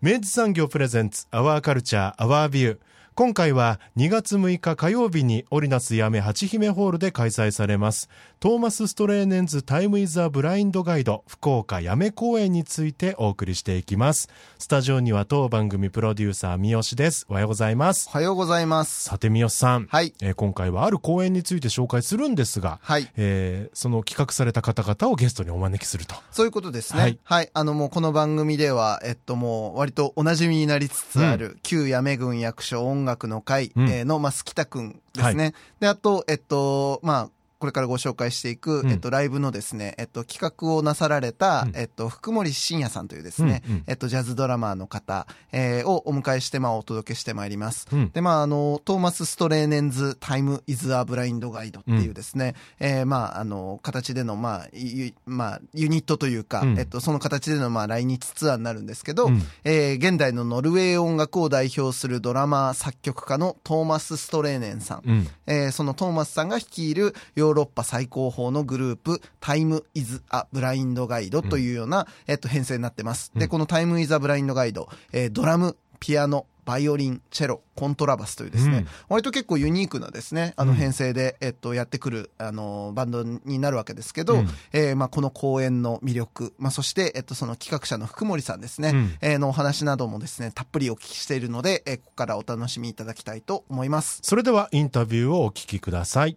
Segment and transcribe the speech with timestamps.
[0.00, 2.78] 明治産業プレゼンツアワーカルチャーアワービュー
[3.18, 8.08] 今回は2月6日火曜日にオリナスやめ八姫ホールで開催されます。
[8.38, 14.28] トーマス・ストレーネンズ・タイム・イズ・ア・ブラインド・ガイド福岡やめ公演についてお送りしていきます。
[14.60, 17.26] スタジオには当番組プロデューサー三好です。
[17.28, 18.08] おはようございます。
[18.08, 19.02] おはようございます。
[19.02, 20.14] さて三好さん、はい。
[20.22, 23.10] えー今回はある公演について紹介するんですが、はい。
[23.16, 26.14] えーその企画された方々をゲストにお招きすると。
[26.30, 27.18] そういうことですね。
[27.24, 27.46] ははい。
[27.46, 27.48] い。
[27.52, 33.72] あの、もうこの番組では、えっともう、割とお馴染みになりつつある、旧八女郡役所音楽の会、
[34.04, 35.54] の、まあ、すきたくんですね。
[35.80, 38.90] で、あと、えっと、まあ、これからご紹介していく、うん。
[38.90, 41.76] えっと、ライブのですね、えっと、企画をなさられた、うん。
[41.76, 43.84] えっと、福森信也さんというですね、うんうん。
[43.86, 47.86] えっと、ジャズドラマーの方、えーをお迎えして、まあ、お届けしてまいります。
[47.92, 48.10] うん。
[48.10, 56.78] で、まあ、あの、トーマス・ストレーネンズ・タイム・イズ・ア・ブラインド・ガイドっていうですね、えーまあ、あの、形での、まあ、ゆまあ、ユニットというか、うん。
[56.78, 59.42] えっと、その形での、まあ、来日ツアーになるんですけど、うん。
[59.64, 65.02] えー現代のノルウェー音楽を代表するドラマー、作曲家のトーマス・ストレーネンさん。
[65.04, 65.28] うん。
[65.46, 73.32] えーそのトーマスさんが率いるヨーロッパ最高峰のグループ、タイム・イズ・ア・ブラインド・ガイドというような、えっと、編成になってます。
[73.34, 73.48] で、うん。
[73.50, 78.86] このタイム・イズ・ア・ブラインド・ガイド、えードラム、ピアノ、バイオリン、チェロ、コントラバスというですね、うん。
[79.08, 80.76] 割と結構ユニークなですね、あのうん。
[80.76, 84.48] 編成で、えっと、やってくる、あの、バンドになるわけですけど、うん。
[84.72, 89.16] えーまあ、この公演の魅力、まあ、そして、えっと、その企画者の福森さんですね、うん。
[89.22, 94.20] えーのお話などもですね、たっぷりお聞きしているので、えーここからお楽しみいただきたいと思います。
[94.22, 96.36] それではインタビューをお聞きください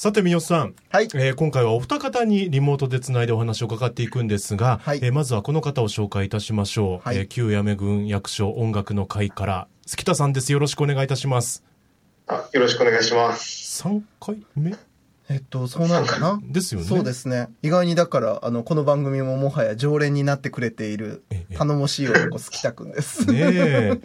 [0.00, 1.08] さて三好さん、はい。
[1.14, 5.00] えー今回はお二方にリモートでつないでお話を伺っていくんですが、はい。
[5.02, 7.18] えーまずはこの方を紹介いたしましょう、はい。
[7.18, 10.52] えー旧八女郡役所音楽の会から月田さんです。
[10.52, 11.62] よろしくお願いいたします。
[12.28, 13.86] あよろしくお願いします。
[13.86, 14.74] 3回目？
[15.30, 16.40] えっと、そうなのかな。
[16.44, 16.86] ですよね。
[16.86, 17.48] そうですね。
[17.62, 21.56] 意外にだから、あの、この番組ももはや常連になってくれているええ。
[21.56, 23.26] 頼もしい男、好きたくんです。
[23.26, 24.00] ねえ。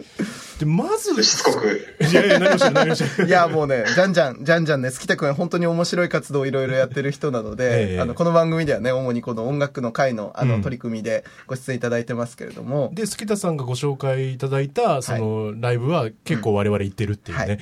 [0.60, 2.04] でまずしつこく。
[2.08, 8.00] いやいや何もしてない何もしてないいや、もうね、じゃんじゃん、じゃんじゃんね、好きたくんは本当に面白い活動をいろいろやってる人なので、ええ。
[8.00, 10.62] あの、この番組ではね、主にこの音楽の会の、あの、うん。
[10.62, 17.58] 取り組みでご出演いただいてますけれども、で月田さんがご紹介いただいたそのライブは結構我々行ってるっていうね、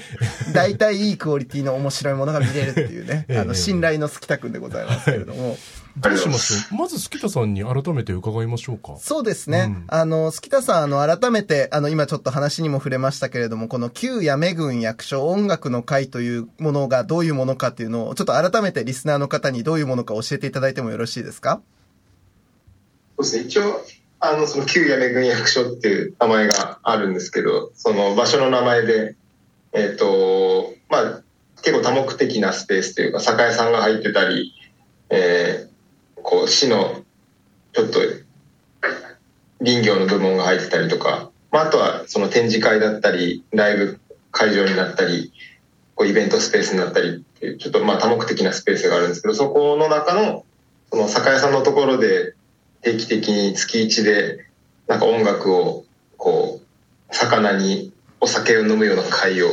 [0.53, 3.39] 大体いいクオリティの面白いものが見れるっていうね、 ええ。
[3.39, 5.57] あの、信頼の好きたくんでございますけれども、
[5.97, 8.97] どうしましょうまず月田さんに改めて伺いましょうか。
[8.99, 9.67] そうですね。
[9.69, 9.85] うん。
[9.87, 21.61] あの、好きたさん、あの、改めて、あの、今ちょっと話にも触れましたけれども、この旧八女郡役所音楽の会というものがどういうものかっていうのを、ちょっと改めてリスナーの方にどういうものか教えていただいてもよろしいですか？
[23.17, 23.45] そうですね。
[23.45, 23.81] 一応、
[24.19, 29.15] あの、その旧八女郡役所っていう名前があるんですけど、その場所の名前で、
[29.73, 31.23] えっ、と、まあ、
[31.65, 34.53] 結構多目的なスペースというか、酒屋さんが入ってたり、
[35.11, 37.05] えーこう、市の、
[37.73, 38.01] ちょっと、
[39.63, 45.33] 林業の部門が入ってたりとか、まあ、あとはその展示会だったり、ライブ会場になったり、
[45.95, 50.45] こうイベントスペースになったりっていう、ちょっとまあ多目的なスペースがあるんですけど、そこの中の、
[50.91, 52.35] その酒屋さんのところで
[52.83, 54.47] 定期的に月1で
[54.87, 55.85] なんか音楽を
[56.17, 59.51] こう魚にお酒を飲むような会を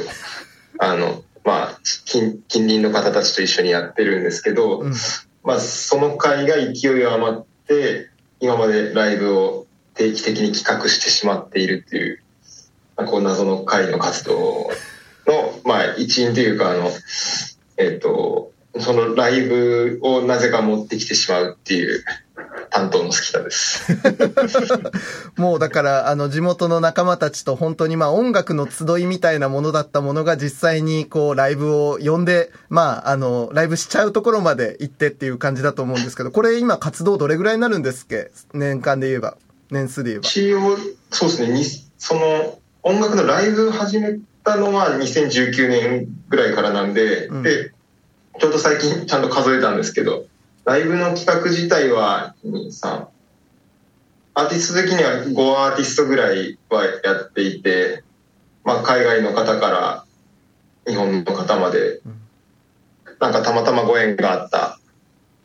[0.79, 4.93] あのまあ近近隣の方たちと一緒にやってるんですけど、うん。
[5.43, 8.09] まあその会が勢い余って
[8.39, 12.23] 今までライブを定期的に企画してしまっているっていう
[12.95, 14.69] まあこう謎の会の活動
[15.27, 16.91] のまあ一員というかあの
[17.77, 22.03] えっ、とそのライブをなぜか持ってきてしまうっていう
[22.71, 23.91] 担当のも好きだです。
[25.35, 38.31] もうだから、あの、地元の仲間たちと本当にまあ音楽の集いみたいなものだったものが実際にこうライブを呼んで、まあ、あの、ライブしちゃうところまで行ってっていう感じだと思うんですけど、これ今活動どれぐらいになるんですっけ？
[38.53, 39.35] 年間で言えば。
[39.69, 40.27] 年数で言えば。
[40.27, 40.77] 一応、
[41.11, 41.65] そうですね、に
[41.97, 47.71] その音楽のライブ始めたのは2019年ぐらいからなんで、うんで、
[48.39, 50.25] ちょうど最近ちゃんと数えたんですけど、
[50.65, 53.07] ライブの企画自体は、2、3、
[54.33, 58.03] アーティスト的には5アーティストぐらいはやっていて、
[58.63, 60.05] まあ海外の方から
[60.87, 62.01] 日本の方まで、
[63.19, 64.79] なんかたまたまご縁があった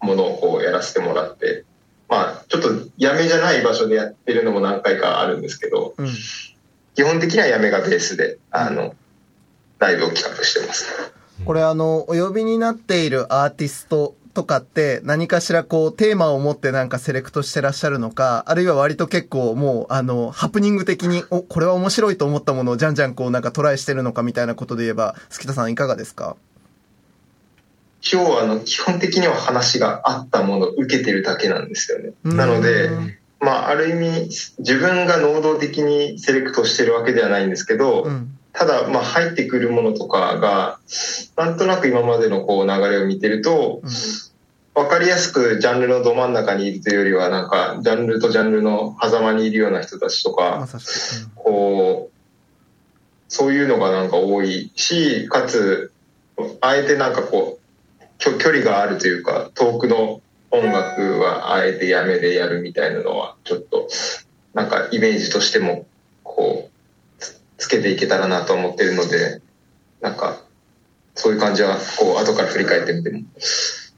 [0.01, 1.65] ものをこうやらせてもらって、
[2.09, 6.09] まあちょっとやめじゃない場所でやってるのも何回かあるんですけど、うん。
[6.95, 8.95] 基本的にはやめがベースで、あの、
[9.79, 10.87] ライブを企画してます。
[11.45, 26.37] これあの、お呼びになっているアーティストとかって何かしらこうテーマを持ってなんかセレクトしてらっしゃるのか、あるいは割と結構もうあの、ハプニング的に、お、これは面白いと思ったものをじゃんじゃんこうなんかトライしてるのかみたいなことで言えば、月田さんいかがですか？
[28.03, 32.13] 一応、あの、基本的には話があったものを受けてるだけなんですよね。
[32.23, 34.29] なのでう、んまあ、ある意味、
[34.59, 38.39] 自分が能動的にセレクトしてるわけではないんですけど、うん。
[38.53, 40.79] ただ、まあ、入ってくるものとかが、
[41.37, 43.91] なんとなく今までのこう流れを見てると、うん
[44.77, 50.69] わかりやすくジャンルのど真ん中にいるというよりは、なんか、ジャンルとジャンルの狭間にいるような人たちとか。
[51.35, 52.17] こう、
[53.29, 55.93] そういうのがなんか多いし、かつ、
[56.61, 60.21] あえてなんかこう、距距離があるというか、遠くの
[60.51, 63.89] 音楽はあえてやめでやるみたいなのは、ちょっと、
[64.53, 65.87] なんかイメージとしても、
[66.23, 69.41] こう、つつけていけたらなと思ってるので、
[70.03, 70.43] なんか、
[71.15, 73.23] そういう感じは、こう、後から振り返ってみても、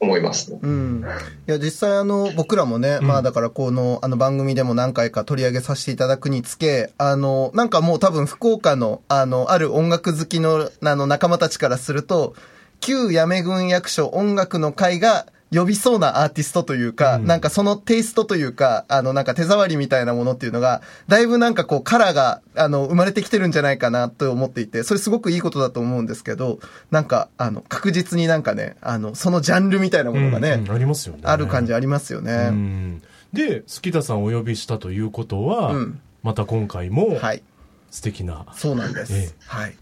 [0.00, 0.58] 思いますね。
[0.62, 1.04] うん。
[1.46, 12.34] いや、実際あの、僕らもね、まあだからこの、あの番組でも何回か取り上げさせていただくにつけ、あの、なんかもう多分福岡の、あの、ある音楽好きの、あの、仲間たちからすると、
[12.80, 26.58] 旧八女郡役所音楽の会が呼びそうなアーティストというか、うんなんかそのテイストというか、あの、なんか手触りみたいなものっていうのが、だいぶなんかこう、カラーが、あの、生まれてきてるんじゃないかなと思っていて、それすごくいいことだと思うんですけど、
[26.90, 31.22] なんか、あの、確実になんかね、あの、そのジャンルみたいなものがね、うんうんありますよね。
[31.24, 32.50] ある感じありますようね。
[32.50, 33.02] ん
[33.32, 37.42] で、月田さんをお呼びしたということは、うんまた今回もはい。
[37.90, 39.14] 素敵な、そうなんです。
[39.14, 39.74] ええはい。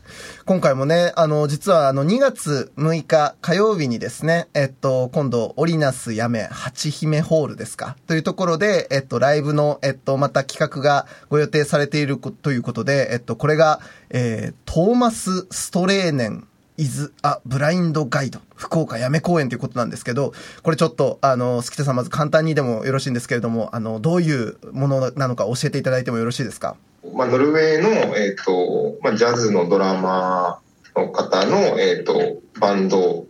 [0.45, 7.97] 今回もね、あの、実はあの、2月6日火曜日にですね、えっと、今度、オリナスやめ八姫ホールですか？
[8.07, 13.81] というところで、えっと、ライブの、えっと、また企画がご予定されているこということで、えっと、これが、
[14.11, 16.47] えー、トーマス・ストレーネン、
[16.77, 20.33] イズ・ア・ブラインド・ガイド、福岡やめ公演ということなんですけど、
[20.63, 26.77] これちょっと、あの、スキテさんまず簡単にでもよろしいんですけれども、あの、どういうものなのか教えていただいてもよろしいですか？
[27.15, 33.27] まあ、ノルウェーの、えっ、と、まあ、ジャズのドラマーの方の、えっ、と、バンドを、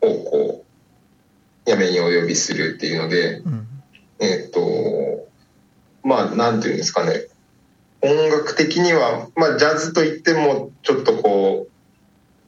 [0.00, 0.64] こ
[1.66, 3.66] う、やめにお呼びするっていうので、うん。
[4.20, 5.28] えっ、と、
[6.04, 7.26] まあ、なんていうんですかね。
[8.02, 11.69] 音楽的には、まあ、ジャズといっても、ちょっとこう、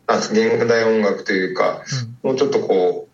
[0.07, 1.83] なんです現代音楽というか、
[2.23, 3.13] もうちょっとこう、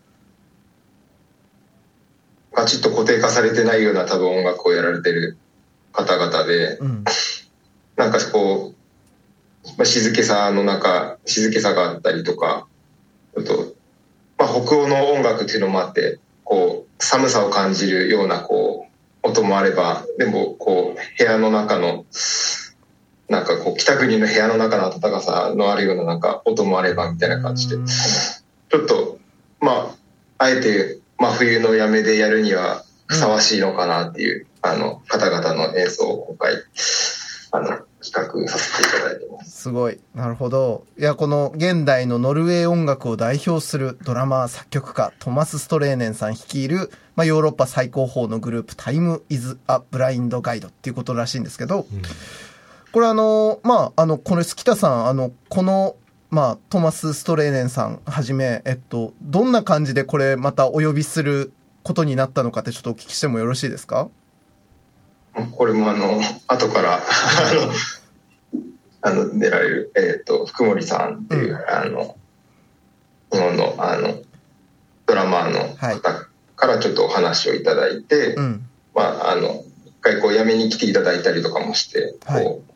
[2.55, 5.37] ガチッと固定化されてないような多分音楽をやられてる
[5.93, 7.03] 方々で、うん。
[7.95, 8.79] なんかこう、
[9.77, 12.67] まあ、静けさの中、静けさがあったりとか、
[13.37, 13.73] あと、
[14.37, 18.87] まあ、北欧の音楽っていうのもあって、こう、寒さを感じるような、こ
[19.23, 22.05] う、音もあれば、でも、こう、部屋の中の、
[23.29, 29.19] なんかこう、北国の部屋の中の暖かさのあるような、なんか音もあれば、みたいな感じで、ちょっと、
[29.59, 29.95] まあ、
[30.39, 36.53] あえて、真冬のやめでやるにはふさわしいのかなっていう、あの、方々の演奏を今回、
[37.51, 39.61] あの、企画させていただいてます。
[39.61, 39.99] すごい。
[40.15, 40.85] なるほど。
[40.97, 52.01] いや、この現代のノルウェー音楽を代表するドラマー、作曲家、トマス・ストレーネンさん率いる、まあ、ヨーロッパ最高峰のグループ、タイム・イズ・ア・ブラインド・ガイドっていうことらしいんですけど、うん
[52.91, 55.95] これあの、まあ、あの、これ、月田さん、あの、この、
[56.31, 64.09] まあ、トマス・ストレーネンさんはじめ、えっと、どんな感じでこれまたお呼びすることになったのかってちょっとお聞きしてもよろしいですか？
[65.51, 66.99] これもあの、後から、あ
[67.53, 67.71] の、
[69.01, 72.15] あの、出られる、えっ、と、福森さんっていう、うあの、
[73.31, 74.21] 日本の、あの、
[75.05, 78.67] ドラマーの方からちょっとお話をいただいて、うん。
[78.93, 82.43] まあ、あの、一回こう、辞めに来ていただいたりとかもして、はい。
[82.43, 82.68] こう、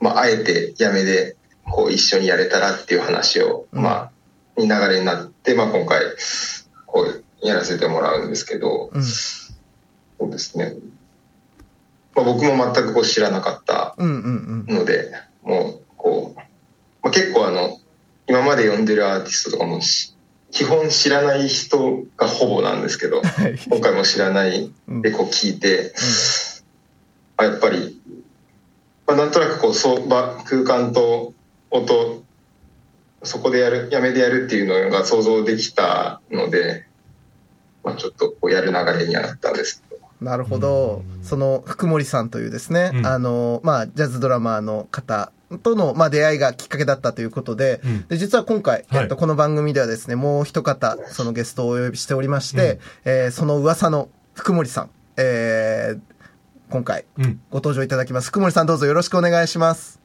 [0.00, 4.10] まあ、あえて辞めで、こう、一緒にやれたらっていう話を、うんま
[4.56, 6.00] あ、に流れになって、まあ、今回、
[6.86, 9.02] こう、やらせてもらうんですけど、うん。
[9.02, 9.54] そ
[10.26, 10.74] うですね。
[12.14, 14.76] まあ、僕も全くこう知らなかったうんうんうん。
[14.76, 15.12] ので、
[15.42, 16.42] もう、こう、ま
[17.04, 17.78] あ、結構あの、
[18.26, 20.14] 今まで呼んでるアーティストとかもし、
[20.50, 23.58] 基本知らない人がほぼなんですけど、はい。
[23.68, 25.92] 今回も知らないうんでこう聞いて、
[27.36, 27.97] あやっぱり、
[29.08, 31.32] まあ、なんとなくこうそう場空間と
[31.70, 32.22] 音
[33.22, 36.86] そこでやるやめでやるっていうのが想像できたので、
[37.82, 40.02] まあ、ちょっとこうやる流れにはなったんですけど。
[40.20, 41.02] なるほど。
[41.22, 43.06] その、福森さんというですね、うん。
[43.06, 48.06] あの、まあ、ジャズドラマーの方との、まあ、出会いがきっかけだったということで、うん。
[48.08, 49.02] で、実は今回、はい。
[49.02, 56.17] えっと、この番組ではですね、もう一方、そのゲストをお呼びしておりまして、えーその噂の福森さん、えー
[56.70, 57.40] 今回、うん。
[57.50, 58.28] ご登場いただきます。
[58.28, 60.00] 福森さんどうぞよろしくお願いします。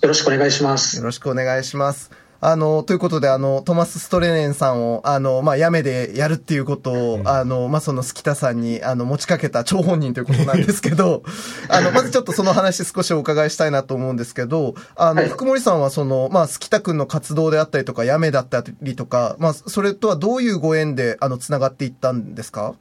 [0.00, 1.04] よろしくお願いしますよ。
[1.04, 2.10] ろしくお願いします。
[2.40, 11.24] あの、ということで、あの、トマス・ストレネンさんを、あの、まあ、やめでやるっていうことを、うんあの、まあ、その、スキタさんに、あの、持ちかけた張本人ということなんですけど、
[11.68, 22.74] あの、まずちょっとその話少しお伺いしたいなと思うんですけど、あの、はい福森さんはその、まあ、スキタ君の活動であったりとか、やめだったりとか、まあ、それとはどういうご縁で、あの、つながっていったんですか？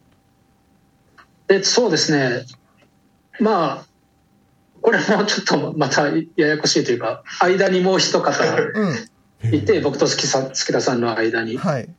[1.47, 2.45] でそうですね。
[3.39, 3.85] まあ、
[4.81, 11.57] これもちょっとまたややこしいというか、間にもう一方ういて、僕と月田さんの間にん。。
[11.57, 11.89] はい。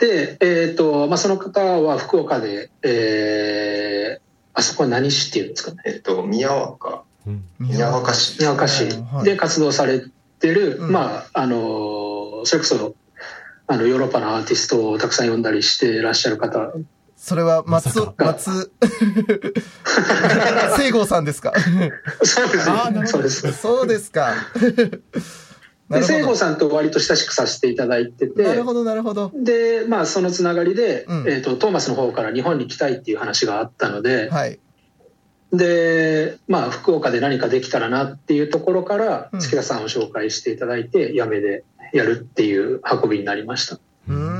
[0.00, 4.20] で、えっ、と、まあ、その方は福岡で、えー、
[4.54, 5.82] あそこは何市っていうんですかね？
[5.84, 7.44] えっと宮若うん。
[7.58, 10.02] 宮若市宮岡市はいで活動され
[10.38, 12.94] てる、うんまあ、あの、それこそ、
[13.66, 16.72] あの、ヨーロッパのアーティストをたくさん呼んだりしてらっしゃる方
[17.16, 18.70] それは、松、まさか松、
[20.76, 21.52] 聖郷さんですか？
[22.22, 23.52] そうですあーなるほどそうです。
[23.52, 24.34] そうですか。
[25.88, 26.04] なで。
[26.04, 29.32] 聖子さんと割と親しくさせていただいてて、なるほど、なるほど。
[29.34, 34.58] で、まあ、そのつながりで、うんえっ、と、トーマスの方から日本に来たいっていう話があったので、はい。
[35.52, 43.78] で、まあ、福岡で何かできたらなっていうところからうん、月田さんを紹介していただいて、やめでやるっていう運びになりました。
[44.08, 44.35] うー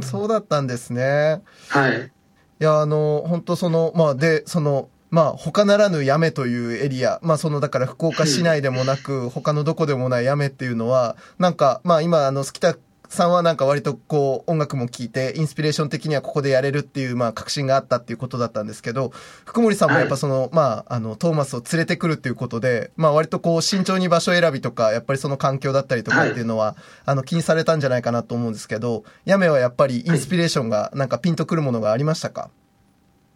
[0.00, 1.42] ん、そうだったんですね。
[1.68, 2.06] はい。
[2.06, 12.76] いや、あの、本当その、まあ、で、その、まあ、他ならぬやめというエリア、まあ、その、だから福岡市内でもなく、他のどこでもないやめっていうのは、なんか、まあ、今、あの、好きた
[13.10, 19.10] さんはなんか割とこう、音楽も聴いて、インスピレーション的にはここでやれるっていう、まあ、確信があったっていうことだったんですけど、
[19.44, 32.50] 福森さんもやっぱその、まあ、あの、トーマスを連れてくるっていうことで、まあ、割とこう、慎重に場所選びとか、やっぱりその環境だったりとかっていうのは、あの、気にされたんじゃないかなと思うんですけど、やめはやっぱりインスピレーションが、なんかピンとくるものがありましたか、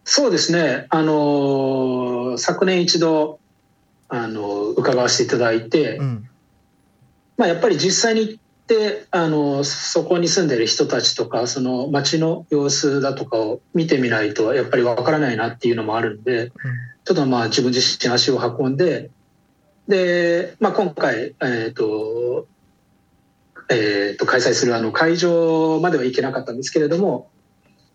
[0.05, 0.85] そうですね。
[0.89, 3.39] あのー昨年一度、
[4.07, 6.29] あのー伺わせていただいて、うん。
[7.37, 16.51] まあ、やっぱり実際に行って、あの、そこに住んでる人たちとか、その街の様子だとかを見てみないと、やっぱりわからないなっていうのもあるんで、
[17.05, 19.11] ちょっとまあ自分自身足を運んで、
[19.87, 22.47] で、まあ今回、えっ、と、
[23.69, 27.29] えっ、と、開催するあの会場までは行けなかったんですけれども、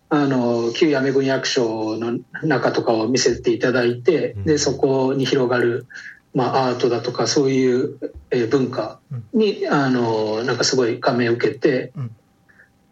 [0.09, 4.43] あの、旧八女郡役所の中とかを見せていただいて、うん。
[4.45, 5.87] で、そこに広がる、
[6.33, 7.99] まあアートだとかそういう
[8.31, 8.99] えー文化
[9.33, 12.15] に、あの、なんかすごい感銘を受けて、うん。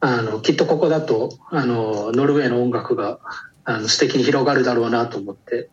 [0.02, 3.20] あの、きっとここだと、あの、ノルウェーの音楽が、
[3.66, 5.70] あの、素敵に広がるだろうなと思って、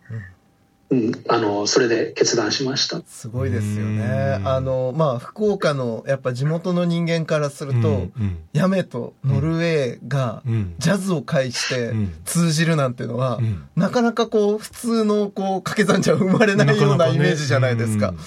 [0.89, 3.03] うん、あの、それで決断しました。
[3.07, 4.43] すごいですよねう。
[4.43, 18.13] んあの、まあ、福岡の、やっぱ地元の人間からすると、うんヤメとノルウェーがうんうんジャズを介してうん通じるなんていうのは、うんなかなかこう、普通のこう、掛け算じゃ生まれないようなイメージじゃないですか。
[18.13, 18.19] な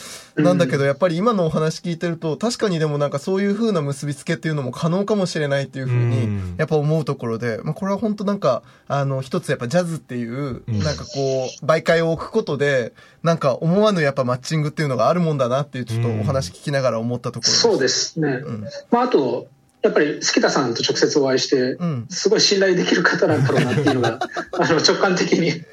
[0.54, 12.94] んだけど、やっぱり今のお話聞いてると、確かにでもなんかそういう風な結びつけっていうのも可能かもしれないっていう風うにん、やっぱ思うところで、まあこれは本当なんか、あの、一つやっぱジャズっていう、うんなんかこう、媒介を置くことで、
[13.24, 17.60] なんか思わぬやっぱマッチングっていうのがあるもんだなっていう、ちょっとお話聞きながら思ったところです。
[17.60, 18.30] そうですね。
[18.46, 18.66] うん。
[18.92, 19.48] まあ、あと、
[19.82, 22.06] やっぱり、月田さんと直接お会いして、うん。
[22.10, 24.20] すごい信頼できる方なんだろうなっていうのが、
[24.60, 25.64] あの、直感的に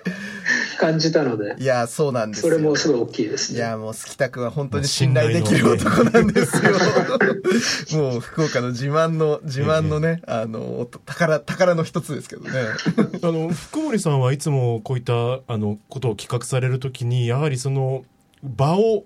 [0.76, 2.52] 感じたのでい、や、そうなんですよ。
[2.52, 3.59] それもすごい大きいですね。
[3.59, 6.73] いや、もう、スキタ君は本当に信頼できる男なんですよ。
[8.00, 12.50] もう、福岡の自慢の、自慢のね、あの、宝、宝の一つですけどね。
[13.23, 15.12] あの福森さんはいつもこういった
[15.47, 18.04] あのことを企画されるときにやはりその
[18.42, 19.04] 場を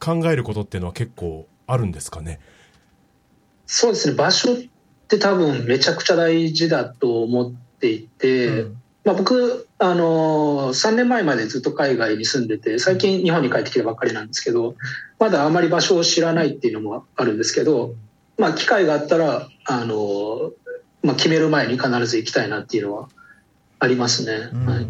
[0.00, 2.40] 考えることっていうのは結構あるんですかね？
[3.66, 4.14] そうですね。
[4.14, 4.56] 場所っ
[5.08, 8.77] て多分めちゃくちゃ大事だと思っていて、うん
[9.08, 14.74] まあ、僕、あの3年前までずっと海外に住んでて、最近日本に帰ってきたばっかりなんですけど、
[15.18, 17.94] まだあまり場所を知らないっていうのもあるんですけど、
[18.36, 20.52] まあ、機会があったら、あの
[21.02, 23.08] まあ、決める前に必ず行きたいなっていうのは
[23.78, 24.50] ありますね。
[24.52, 24.66] うん。
[24.66, 24.86] はい、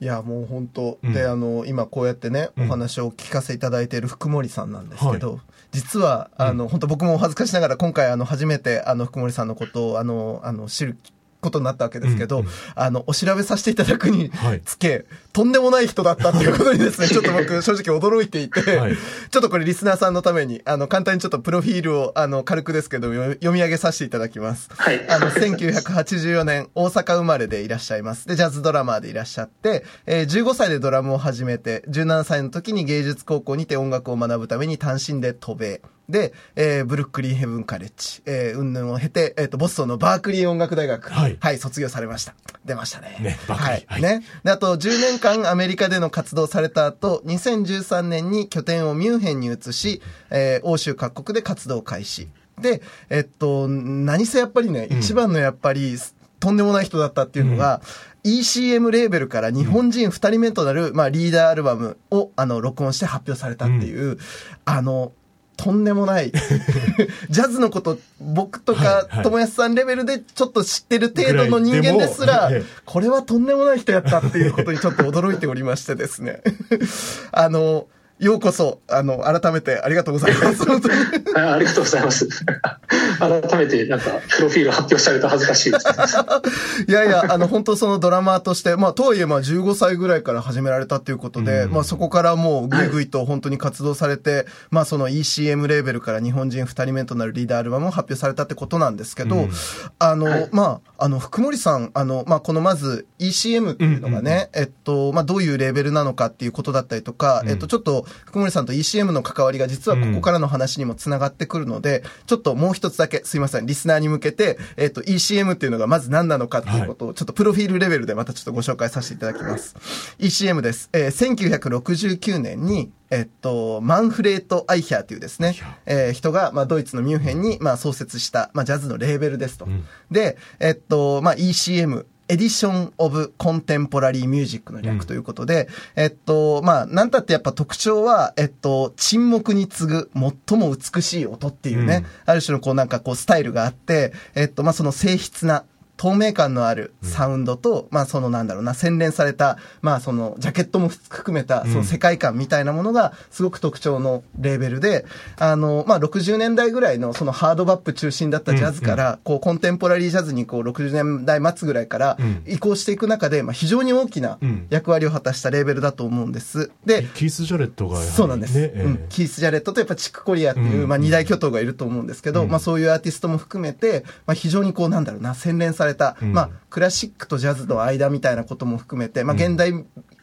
[0.00, 1.12] いや、もう本当、うん。
[1.12, 2.66] で、あの、今こうやってね、うん。
[2.66, 5.40] お話を聞かせいただいている福森さんなんですけど、は
[5.70, 10.98] 実は、あの、本当僕もお恥ずかしながら今回、あの、初めて、あの、福森さんのことを、あの、あの、知る
[11.44, 18.96] ことになったわけですけど、うんうんあの、お調べさせていただくにはいつけ、とんでもない人だったっていうことにですね、 ちょっと僕正直驚いていて、はい
[19.30, 24.70] ちょっとこれリスナーさんのために、あの、簡単にちょっとプロフィールを、あの、軽くですけど、読読み上げさせていただきます。
[24.76, 25.04] はい。
[25.08, 28.26] あの、1984年、大阪生まれでいらっしゃいます。
[28.28, 35.80] で、ジャズドラマーでいらっしゃって、えー15歳でドラムを始めて、17歳の時に芸術高校にて音楽を学ぶために単身で渡米。
[36.08, 41.10] で、えーブルックリンヘブンカレッジ、えー、云々を経て、えっ、と、ボストンのバークリー音楽大学。
[41.10, 42.34] はい卒業されました。
[42.64, 43.16] 出ましたね。
[43.20, 43.84] ねバークリーはい。
[43.86, 44.24] はいね。
[44.44, 52.28] で、あと、10年間アメリカでの活動された後、2013年に拠点をミュンヘンに移し、えー欧州各国で活動開始。
[52.60, 55.96] で、えっと、何せやっぱりね、うん一番のやっぱり、
[56.40, 57.80] とんでもない人だったっていうのが、
[58.24, 64.18] ECM レーベルから日本人2人目となる、まあ、リーダーアルバムを、あの、録音して発表されたっていう、
[64.64, 65.12] あの、
[65.56, 66.32] とんでもない。
[67.30, 72.50] ジャズのこと、僕とか友安さんレベルでちょっと知ってる程度の人間ですら
[72.84, 76.42] これはとんでもない人やったっていうことにちょっと驚いておりましてですね。
[77.32, 77.86] あの、
[78.20, 80.62] ようこそ、あの、改めてありがとうございます。
[81.36, 82.28] あありがとうございます。
[83.18, 85.86] 改めて、なんか、プロフィール発表されると恥ずかしいです。
[86.86, 99.50] いやいや、あの、本当そのドラマーとして、まあ、とはいえ、まあ、15歳ぐらいから始められたっていうことで、うんまあ、そこからもう、ぐいぐいと本当に活動されて、まあ、その ECM レーベルから日本人2人目となるリーダーアルバムを発表されたってことなんですけど、うん
[99.98, 119.76] あの、はいまあ、あの、福森さん、あの、まあ、このまず ECM っていうのがね、えっと、まあ、どういうレーベルなのかっていうことだったりとか、うんえっと、ちょっと、福森さんと ECM の関わりが実はここからの話にもつながってくるので、ちょっともう一つだけ、すいません、リスナーに向けて、えっと、ECM っていうのがまず何なのかっていうことを、ちょっとプロフィールレベルでまたちょっとご紹介させていただきます。
[120.18, 120.90] ECM です。
[120.92, 125.56] えー1969年に、えっと、マンフレート・アイヒャーというですね
[125.86, 129.66] えー人が、まあ、ドイツのミュンヘンに、まあ、創設した、まあ、ジャズのレーベルですと。
[129.66, 140.10] んで、えっと、まあ、ECM、 Edition of Contemporary Music の略ということで、えっと、まあ、なんたってやっぱ特徴は、えっと、沈黙に次ぐ
[140.48, 145.64] 最も美しい音っていうね、ある種のこうなんかこうスタイルがあって、えっと、まあ、その静謐な、
[145.96, 155.06] 透明感のあるサウンドと、まあそのなんだろうな、洗練された、まあそのジャケットも含めた、その世界観みたいなものがすごく特徴のレーベルで、
[155.38, 162.42] あの、まあ60年代ぐらいのそのハードバップ中心だったジャズから、こうコンテンポラリージャズにこう60年代末ぐらいからうん。
[162.46, 164.66] 移行していく中で、まあ非常に大きなうん。
[164.70, 166.70] 役割を果たしたレーベルだと思うんです。
[166.84, 168.82] で、キース・ジャレットがね、そうなんです、ええ。
[168.82, 169.06] うん。
[169.08, 170.88] キース・ジャレットとやっぱチック・コリアっていう、うん。
[170.88, 172.48] まあ二大巨頭がいると思うんですけど、うん。
[172.48, 176.32] まあそういうアーティストも含めて、まあ非常にこうなんだろうな、洗練された、うん。
[176.32, 179.72] まあクラシックとジャズの間みたいなことも含めて、まあ現代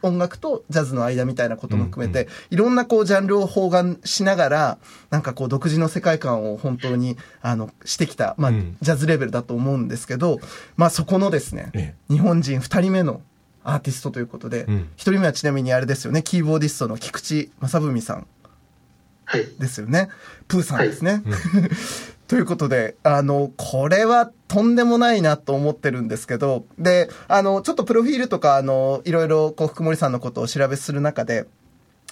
[0.02, 4.78] 音楽とジャズの間みたいなことも含めて、いろんなこうジャンルを包含しながら、
[5.10, 8.76] なんかこう独自の世界観を本当に、あの、してきた、まあうん。
[8.80, 10.40] ジャズレベルだと思うんですけど、
[10.76, 13.22] まあそこのですね、え日本人二人目の
[13.64, 14.88] アーティストということで、一、うん。
[14.96, 18.26] 人目はちなみにあれですよね、キーボーディストの菊池正文さん
[19.24, 19.46] はい。
[19.58, 20.08] ですよね。
[20.48, 21.22] プーさんですね。
[22.32, 31.44] ということで、あの、これはとんでもないなと思ってるんですけど、で、あの、ちょっとプロフィールとか、あの、いろいろ、こう、福森さんのことをお調べする中で、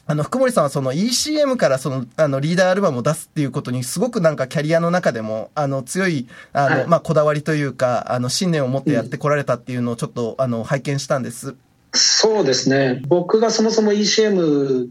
[0.05, 11.55] あの、福森さんはその ECM からその、あの、リーダーアルバムを出すっていうことに、すごくなんかキャリアの中でも、あの、強い、あの、はいまあ、こだわりというか、あの、信念を持ってやってこられたっていうのをちょっと、あの、拝見したんです。
[11.95, 13.01] そうですね。
[13.09, 14.91] 僕がそもそも ECM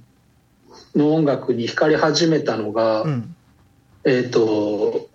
[0.96, 3.36] の音楽に惹かれ始めたのが、うん。
[4.06, 5.08] えっ、と、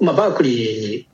[0.00, 1.06] まあ、バークリ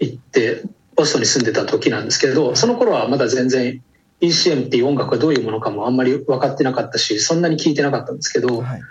[0.00, 0.62] ーに行って、
[0.94, 3.82] ボストンに住んでた時なんですけど、その頃はまだ全然
[4.20, 8.82] ECM っていう音楽がどういうものかもあんまり分かってなかったし、そんなに聞いてなかったんですけど、はい。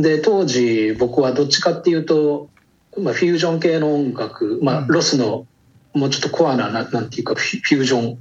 [0.00, 2.48] で、当時僕はどっちかっていうと、
[2.98, 5.46] まあ、フュージョン系の音楽、まあ、うんロスの
[5.94, 8.18] もうちょっとコアな、ななんていうか、フュフュージョンはい。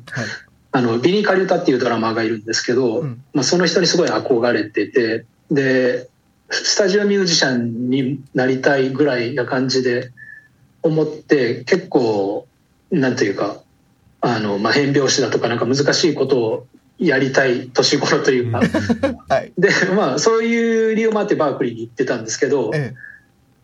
[0.78, 6.08] あのビニー・カリュタっていうドラマーがいるんですけど、うんまあ、その人にすごい憧れててで
[6.50, 10.12] スタジオミュージシャンになりたいぐらいな感じで
[10.84, 12.48] 思って結構
[12.92, 13.62] なんていうか
[14.22, 16.68] あの、まあ、変拍子だとかなんか難しいことを
[17.00, 18.62] やりたい年頃というか、
[19.30, 19.54] はい。
[19.58, 22.96] でまあそういう理由もあってバークリーに行ってたんですけど、え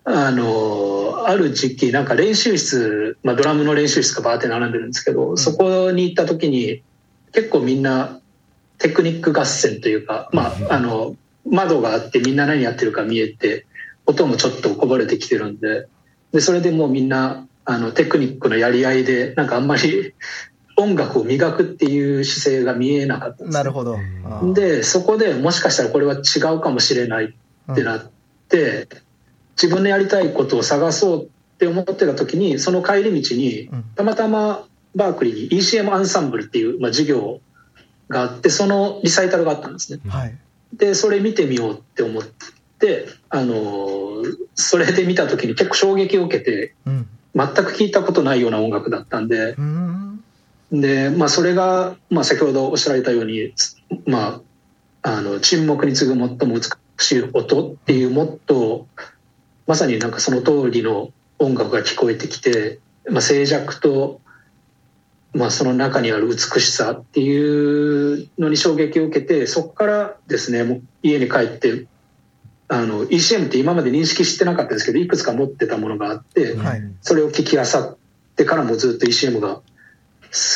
[0.05, 6.83] あの、ある時期、なんか練習室、まあドラムの練習室がバーって並んでるんですけど、そこに行った時に、
[7.31, 8.19] 結構みんな
[8.79, 11.15] テクニック合戦というか、まあ、あの、
[11.49, 13.65] 窓があってみんな何やってるか見えて、
[14.05, 15.87] 音もちょっとこぼれてきてるんで、
[16.33, 20.13] で、それでもうみんな、あの、テクニックのやり合いで、なんかあんまり、
[20.75, 23.95] 音楽を磨くっていう姿勢が見えなかったんです、ね、なるほど。
[24.55, 27.25] でそこでもしかしたらこれは違うかもしれない
[27.71, 28.11] ってなっ
[28.49, 28.87] て、
[29.55, 31.27] 自分のやりたいことを探そうっ
[31.59, 34.65] て思ってた時にその帰り道にうんたまたま
[34.95, 37.39] バークリーに ECM アンサンブルっていう、まあ、授業
[38.09, 39.99] があってそのリサイタルがあったんですね。
[40.07, 40.35] はい。
[40.75, 42.31] でそれ見てみようって思って、
[43.29, 44.03] あのー
[44.55, 47.07] それで見た時に結構衝撃を受けてうん。
[47.35, 50.23] 全く聞いたことないような音楽だったんでうーん。
[50.71, 54.41] で、まあ、それが、まあ、先ほどおっしゃられたように、つま
[55.01, 56.61] あ、あの沈黙に次ぐ最も美
[56.97, 59.03] しい音っていうモットー
[59.65, 64.21] まさになんかその通りの音楽が聞こえてきて、まあ、静寂と、
[65.33, 71.85] まあ、その中にある美しさっていうのに衝撃を受けてそこからですねもう家に帰って
[72.67, 76.81] あの ECM って今まで認識してなかったですけどいくつか持ってたものがあって、はい。
[77.01, 77.97] それを聞きあさっ
[78.35, 79.63] てからもずっと ECM が好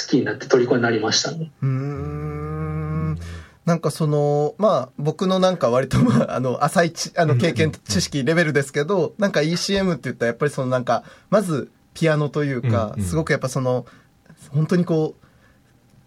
[0.10, 1.52] きになって虜になりましたね。
[1.62, 3.20] うーん。
[3.66, 13.86] なんかその、まあ僕のなんか割とまあ あの浅いちあの経験知識レベルですけど、なんか ECM って言ったらやっぱりそのなんか、まずピアノというかすごくやっぱその、
[14.52, 15.27] 本当にこう、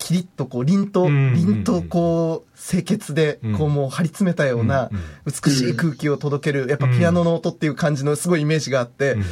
[0.01, 4.91] キリッとこう、凛と、凛とこう、清潔で、こうもう張り詰めたような
[5.27, 9.25] 美しい空気を届ける、やっぱピアノの音っていう感じのすごいイメージがあって、うん。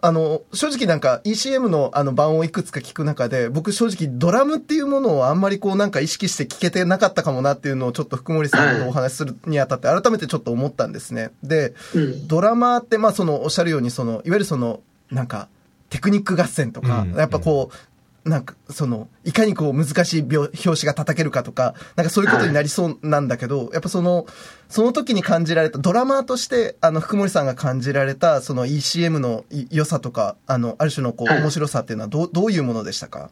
[0.00, 11.30] あの、正直なんか ECM のあの版をいくつか聞く中で、僕正直ドラムっていうものをあんまりこうなんか意識して聞けてなかったかもなっていうのをちょっと福森さんとお話しするにあたって改めてちょっと思ったんですね。
[11.42, 12.28] で、うん。
[12.28, 15.48] ドラマーってまあそのおっしゃるようにその、いわゆるその、なんか
[15.90, 17.14] テクニック合戦とか、うん。
[17.14, 24.26] やっぱこう、なんか、その、いかにこう難しい拍表紙が叩けるかとか、なんかそういうことになりそうなんだけど、やっぱその、
[24.68, 31.42] その時に感じられた、ドラマーとして、あの、福森さんが感じられた、その ECM のい良さとか、あの、ある種のこう、はい。
[31.42, 33.30] 面白さっていうのはどう、どういうものでしたか？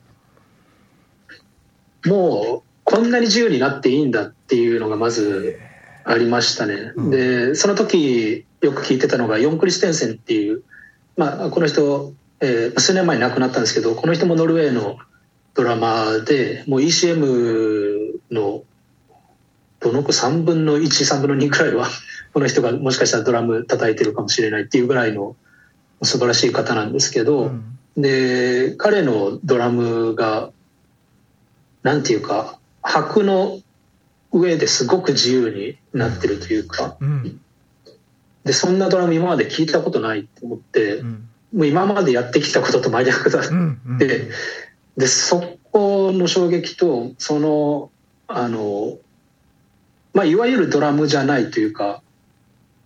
[2.07, 5.59] もうこんなに自由になっていいんだっていうのがまず
[6.05, 6.92] ありましたね。
[6.94, 7.11] うん。
[7.11, 10.62] でその時よく聞いてたのがヨン・クリステンセンっていう、
[11.16, 14.99] まあ、この人、えー数年前に亡くなったんですけどこの人もノルウェーの
[15.55, 18.62] ドラマーでもう ECM の
[19.81, 21.88] どの子3分の13分の2くらいは
[22.35, 25.37] この人がもしかしたらドラム叩いてるかもしれないっていうぐらいの
[26.03, 30.51] 素晴らしい方なんですけど、うんで彼のドラムが
[31.83, 33.61] なんていうか拍の
[34.33, 37.40] 上ですごく自由になってるというかうん。
[38.44, 41.29] でそんなドラム今まで聞いたことないと思ってうん。
[41.57, 43.81] もう今までやってきたことと真逆だっうん。
[43.87, 43.99] うん。
[43.99, 44.29] て
[44.99, 47.90] でそこの衝撃とその
[48.29, 48.99] あの、
[50.12, 52.03] まあ、いわゆるドラムじゃないというか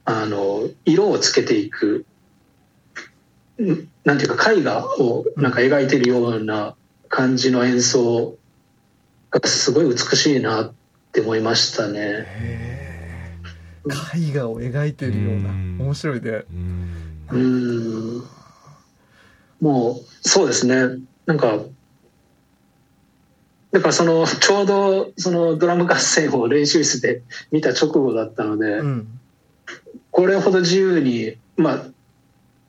[0.05, 2.07] あの色をつけていく
[3.61, 6.77] んなんていうか絵画をなんか描いてるような
[7.09, 8.37] 感じの演奏
[9.31, 10.73] がすごい美しいなっ
[11.13, 12.27] て思いましたね。
[14.15, 15.79] 絵画を描いてるような、うん。
[15.81, 16.45] 面白いね。
[16.53, 17.11] うん。
[17.31, 17.37] う
[18.19, 18.40] ん
[19.61, 21.61] もうそうですねなんか
[23.73, 29.07] だからその ちょうどそのドラム合戦を練習室で見た直後だったので、うん。
[30.11, 31.87] これほど自由にまあ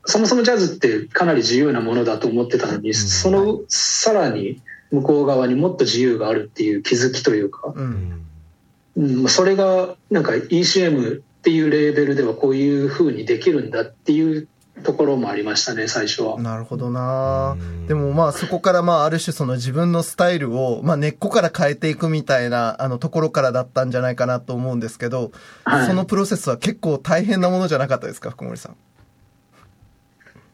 [0.05, 7.79] そもそもジャズってかなり自由なものだと思ってたのに、そのさらに向こう側にもっと自由があるっていう気づきというか、う。
[7.79, 14.47] うんんうん、それがなんか ECM っていうレーベルではこういうふうにできるんだっていう
[14.83, 16.41] ところもありましたね最初は。
[16.41, 25.31] なるほどなうんでもまあそこからまあある種その自分のスタイルをまあ根っこから変えていくみたいなあのところからだったんじゃないかなと思うんですけど、
[25.65, 28.75] はいそのプロセスは結構大変なものじゃなかったですか福森さん？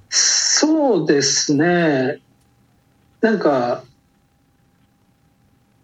[0.09, 2.19] そうですね。
[3.19, 3.83] なんか、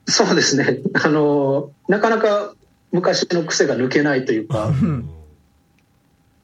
[0.08, 0.80] そうですね。
[0.94, 2.54] あの、なかなか
[2.92, 5.10] 昔の癖が抜けないというか、ん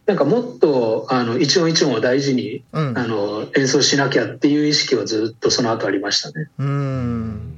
[0.09, 2.97] なんかもっとあの一音一音を大事にうん。
[2.97, 6.49] あの演奏しなきゃっていう意識はずっとその後ありましたね。
[6.57, 7.53] うん。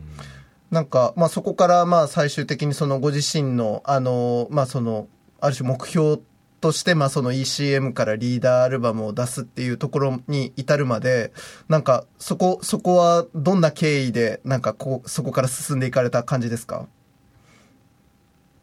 [0.69, 5.07] なんか、まあそこからまあ最終的にそのご自身の、あの、まあその、
[5.39, 6.19] ある種目標
[6.59, 11.31] として、まあその ECM からリーダーアルバムを出すっていうところに至るまで、
[11.69, 16.85] なんかそこ、そこはどんな経緯で、なんかこう、そこから進んでいかれた感じですか？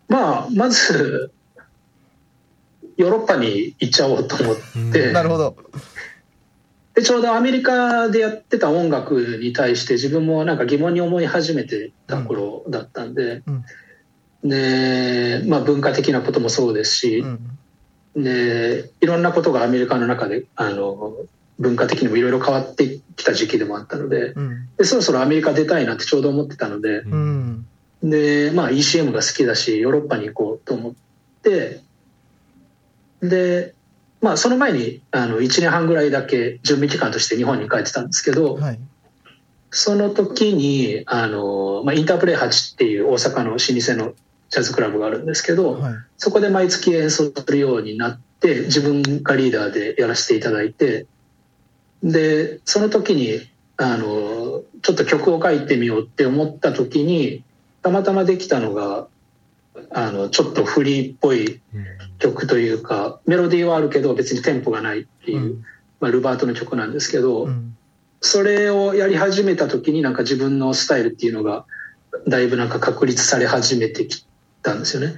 [0.08, 1.32] まあ、まず、
[2.98, 4.56] ヨーロッパに行っちゃおうと思っ
[4.92, 5.56] て、なるほど。
[6.94, 13.42] でちょうどアメリカでやってた音楽に対して自分もなんか疑問に思い始めてた頃だったんで、
[14.42, 18.24] で、まあ、文化的なこともそうですしう、ん。
[18.24, 21.14] でいろんなことがアメリカの中であの
[21.60, 24.68] 文化的にもいろいろ変わってきた時期でもあったのでうん。
[24.76, 27.66] でそろそろアメリカ出たいなってちょうど思ってたのでうん。
[28.02, 30.92] で、まあ、ECM が好きだしヨーロッパに行こうと思っ
[31.42, 31.80] て
[33.22, 33.74] で、
[34.20, 38.78] まあ、その前にあの1年半ぐらいだけ準備期間として日本に帰ってたんですけど、はい。
[39.70, 44.14] その時にあの、まあ、インタープレイ8っていう大阪の老舗の
[44.50, 45.92] ジャズクラブがあるんですけど、はい。
[46.16, 51.06] そこで毎月演奏するようになって自分がリーダーでやらせていただいて
[52.02, 53.40] でその時に
[53.76, 57.42] あのちょっと曲を書いてみようって思った時に
[57.82, 59.08] たまたまできたのが
[59.90, 61.60] あのちょっとフリーっぽい
[62.18, 65.64] 曲というかメロディーはあるけど別にテンポがないっていう、うん
[66.00, 67.76] まあ、ルバートの曲なんですけど、うん。
[68.20, 71.66] それをやり始めた時になんか自分のスタイルっていうのが
[72.26, 74.26] だいぶなんか確立され始めてき
[74.62, 75.14] たんですよね。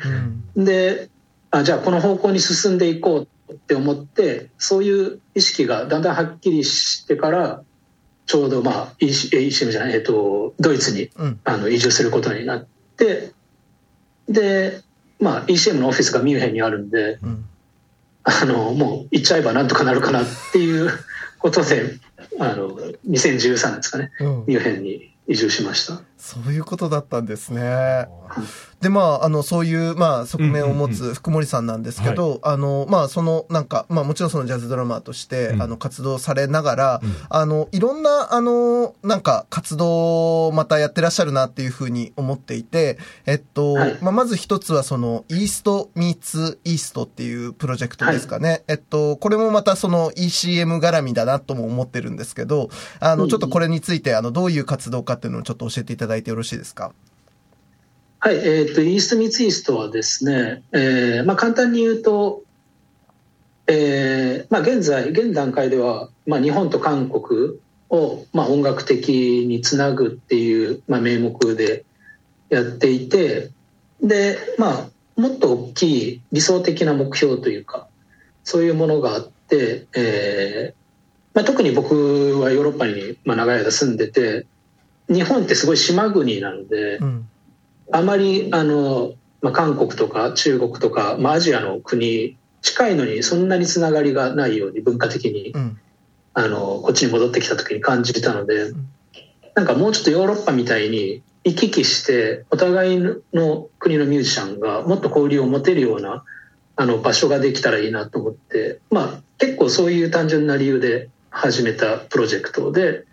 [0.55, 0.65] うん。
[0.65, 1.09] で
[1.51, 7.63] あじゃあこの方向に進んでいこうって思ってそういう意識がだんだんはっきりしてから
[8.27, 11.41] ちょうどまあ EC ECM じゃない、えっと、ドイツにうん。
[11.45, 12.67] あの移住することになっ
[12.99, 13.33] て
[14.31, 14.81] で、
[15.19, 17.45] まあ、ECM のオフィスがミュンヘンにあるんでうん。
[18.23, 20.91] あのもう行っちゃえばなんとかなるかなっていう
[21.39, 21.95] ことで
[22.39, 22.69] あの
[23.09, 24.45] 2013年ですかねうん。
[24.47, 26.03] ミュンヘンに移住しました。
[26.21, 28.07] そういうことだったんですね。
[28.81, 35.63] で、まあ、あの、そういう、まあ、側面を持つ福森さんなんですけど、あの、まあ、その、なんか、まあ、もちろんそのジャズドラマーとして、うん。
[35.63, 37.15] あの、活動されながら、うん。
[37.29, 43.99] あの、いろんな、あの、なんか、活動をまたやってらっしゃるなっていうふうに思っていて、えっと、はい。
[44.01, 48.63] まあ、まず一つはその、イーストミーツイーストっていうプロジェクトですかね。
[48.69, 53.29] えっと、これもまたその ECM 絡みだなとも思ってるんですけど、あの、うん。
[53.29, 56.93] ちょっとこれについて、あの、どういう活動かっていうのをちょっと教えていただいてよろしいですか？
[58.21, 62.43] はい、えっ、と、イースト・ミツ・イーストはですね、えーまあ、簡単に言うと、
[63.67, 71.85] えーまあ、現在、現段階では、まあ、日本と韓国を、まあ、音楽的につなぐっていう、まあ、名目で
[72.51, 73.53] やっていて、
[74.03, 77.87] で、まあ、もっと大きい理想的な目標というか、
[78.45, 80.81] そういうものがあって、えー
[81.33, 84.47] まあ、特に僕はヨーロッパに、まあ、長い間住んでて、
[85.13, 87.29] 日本ってすごい島国なので、うん。
[87.93, 95.79] あまりあの、まあ、韓国とか中国とか、まあ、アジアの国近いのにそんなにつながりがないように文化的にうん。
[96.33, 98.89] あのこっちに戻ってきた時に感じたのでん
[99.55, 102.99] なんかもうちょっとヨーロッパみたいに行き来してお互い
[103.33, 106.25] の国のミュージシャンがもっと交流を持てるような
[106.77, 113.05] あの場所ができたらいいなと思って、まあ、結構そういう単純な理由で始めたプロジェクトで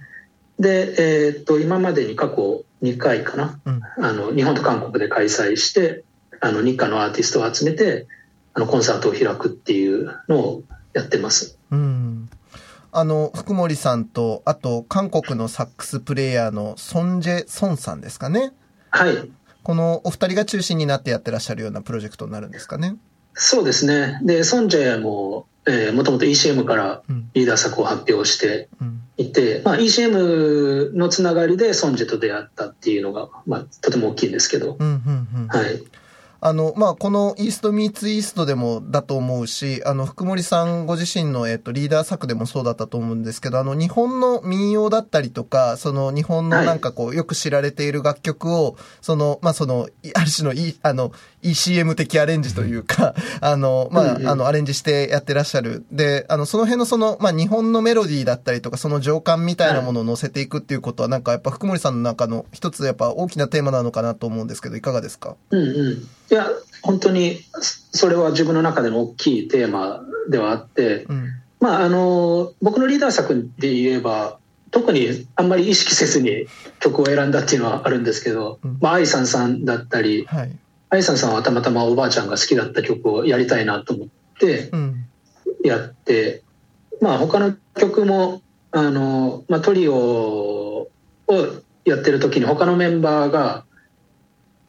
[0.60, 3.82] で、えーっと今までに過去2回かなうん。
[4.00, 6.04] あの日本と韓国で開催して
[6.40, 8.08] あの日韓のアーティストを集めて
[8.54, 11.58] あのコンサートを開くっていうのをやってます。
[11.72, 12.30] うん。
[12.92, 18.54] あの、福森さんと、あと、韓国のサックスプレイヤーのソンジェ・ソンさんですかね。
[18.90, 19.30] はい
[19.68, 22.96] このお二人が中心になってやってらっしゃるようなプロジェクトになるんですかね。
[23.34, 27.30] そうですねでソンジェも、えー、もともと ECM からうん。
[27.34, 29.02] リーダー作を発表してうん。
[29.18, 34.88] いて、まあ、ECM のつながりでソンジェと出会ったっていうのが、まあ、とても大きいんですけど、うん。
[34.88, 35.28] うん。
[35.36, 35.48] うん。
[35.48, 35.82] はい、
[36.40, 51.12] あの、まあ、このイーストミーツイーストでもだと思うし、あの、福森さんご自身の、えっと、リーダー作でもそうだったと思うんですけど、あの、日本の民謡だったりとか、その、日本のなんかこう、よく知られている楽曲を、その、まあ、その、いある種の、い、あの、
[51.52, 55.86] ECM 的アレンジというか、あの、まあうんう、んあの、アレンジしてやってらっしゃる。
[55.92, 65.36] で、あの、その辺のその、まあ、日本のメロディーだったりとか、その情感みたいなものを乗せていくっていうことは、なんかやっぱ福森さんの中の一つやっぱ大きなテーマなのかなと思うんですけど、いかがですか？
[65.52, 66.48] うんうん、いや
[66.82, 71.30] 本当にそれは自分の中での大きいテーマではあって、うん。
[71.60, 74.38] まあ、あの僕のリーダー作で言えば
[74.70, 76.46] 特にあんまり意識せずに
[76.80, 80.52] 曲を選んだっていうのはあるんですけど、うんまあ、愛さんさんだったりはい。
[80.90, 84.08] 愛さんさんはたまたまおばあちゃんが好きだった曲をやりたいなと思っ
[84.40, 84.72] て。
[85.64, 86.44] やって、
[87.02, 90.90] まあ、他の曲もあの、まあ、トリオを
[91.86, 93.66] やってる時に他のメンバーが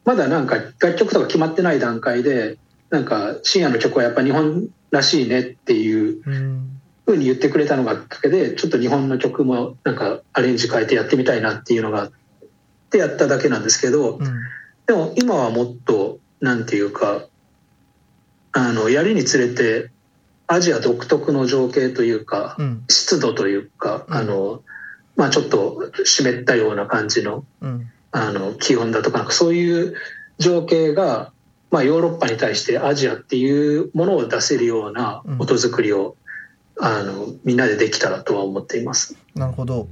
[0.05, 2.57] まだなんか楽曲とか決まってない段階で
[2.89, 6.75] なんか深夜の曲はやっぱ日本らしいねっていううん。
[7.05, 12.11] ふうに言ってくれたのがきっかけでちょっと日本の曲もなんかアレンジ変えてやってみたいなっていうのがあっ
[12.91, 14.41] てやっただけなんですけどうん。
[14.89, 17.27] でも今はもっとなんていうか
[18.53, 19.91] あのやりにつれて
[20.47, 22.85] アジア独特の情景というかうん。
[22.89, 24.63] 湿度というかうんあの、
[25.15, 27.91] まあ、ちょっと湿ったような感じのうん。
[28.11, 29.93] あの気温だとかそういう
[30.39, 31.31] 情景が、
[31.69, 36.15] まあ、ヨーロッパに対してアジアっていうものを出せるようなうん音作りを
[36.81, 39.15] あのみんなでできたらとは思っています。
[39.35, 39.87] なるほど。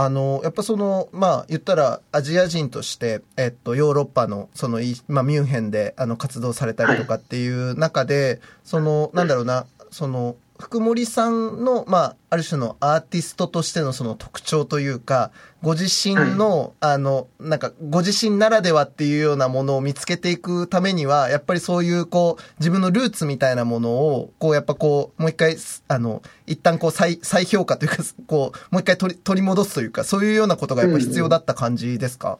[0.00, 15.30] あの、やっぱその、まあ、言ったら、アジア人として、えっと、ヨーロッパの、その、まあ、ミュンヘンで、あの、活動されたりとかっていう中で、その、なんだろうな、その、福森さんの、まあ、ある種のアーティストとしてのその特徴というか、
[15.62, 32.38] ご自身の、あの、なんか、ご自身ならではっていうようなものを見つけていくためには、やっぱりそういう、こう、自分のルーツみたいなものを、こう、やっぱこう、もう一回、あの、一旦こう、再、再評価というか、こう、もう一回取り、取り戻すというか、そういうようなことがやっぱ必要だった感じですか、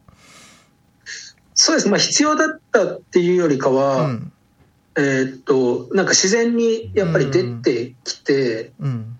[1.54, 1.88] そうです。
[1.88, 4.32] まあ必要だったっていうよりかは、うん。
[4.98, 9.18] えーっと、なんか自然にやっぱり出てきて、うん。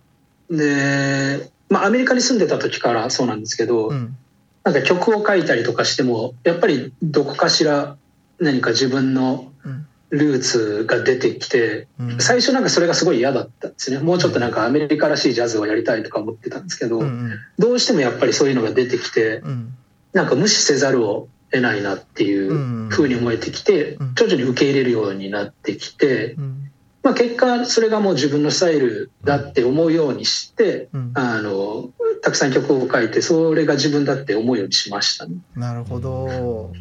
[0.50, 4.16] で、まあアメリカに住んでた時からそうなんですけど、うん。
[4.64, 7.96] なんか曲を書いたりとかしても、やっぱりどこかしら
[8.40, 9.86] 何か自分のうん。
[10.10, 13.98] ルーツが出てきて、うん最初なんかそれがすごい嫌だったんですね。
[13.98, 17.30] もうちょっとなんかアメリカらしいジャズをやりたいとか思ってたんですけど、うん。
[17.58, 19.74] どうしてもやっぱりそういうのが出てきて、うん。
[20.14, 26.70] なんか無視せざるを得ないなっていう風に思えてきてうん、徐々に受け入れるようになってきて、うん。
[27.02, 31.12] まあ結果それがもう自分のスタイルだって思うようにして、うん。
[31.14, 31.90] あの、
[32.22, 35.36] たくさん曲を書いて、それが自分だって思うようにしましたね。
[35.54, 36.72] なるほど。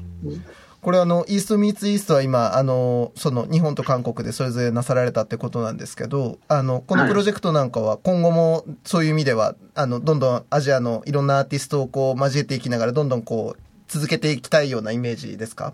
[0.81, 15.73] これあの、イーストミーツイーストは今、あの、その日本と韓国でそれぞれなさられたってことなんですけど、あの、このプロジェクトなんかは今後もそういう意味では、あの、どんどんアジアのいろんなアーティストをこう交えていきながら、どんどんこう、続けていきたいようなイメージですか？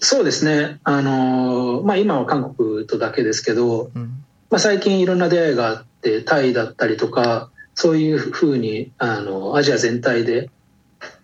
[0.00, 0.78] そうですね。
[0.84, 4.24] あの、まあ今は韓国とだけですけど、うん。
[4.50, 10.50] まあ最近いろんな出会いがあって、タイだったりとか、そういうふうに、あの、アジア全体で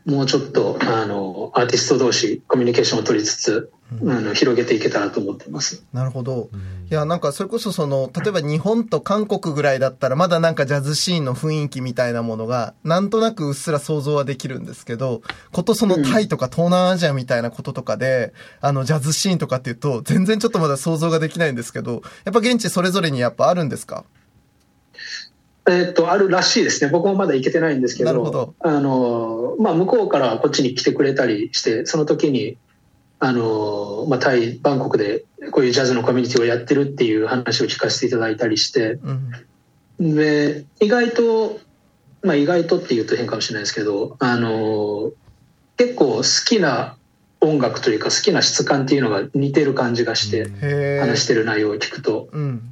[0.04, 5.84] もうちょっと、あの、アーティスト同士コミュニケーションを取りつつ、あの、広げていけたらと思ってます。
[5.92, 6.48] なるほど。
[6.90, 15.20] いや、なんかそれこそその、例えば日本と韓国ぐらいだったら、まだなんかジャズシーンの雰囲気みたいなものが、なんとなくうっすら想像はできるんですけど、
[15.52, 24.04] ことそのタイとか東南アジアみたいなこととかで、あの、ジャズシーンとかっていうと、全然ちょっとまだ想像ができないんですけど、やっぱ現地それぞれにやっぱあるんですか？
[25.68, 26.90] えっと、あるらしいですね。
[26.90, 32.56] 僕もまだ行けてないんですけど、どあの、まあ、向こうからこっちに来てくれたりして、その時に、
[33.20, 38.98] あの、まあ、タイ、バンコクでこういうジャズのコミュニティをやってるっていう話を聞かせていただいたりして、
[39.98, 40.14] うん。
[40.16, 41.60] で、意外と、
[42.22, 45.12] まあ、意外とって言うと変かもしれないですけど、あの、
[45.76, 46.96] 結構好きな
[47.40, 52.28] 音楽というか好きな質感っていうのが似てる感じがして、へ話してる内容を聞くと。
[52.32, 52.71] うん。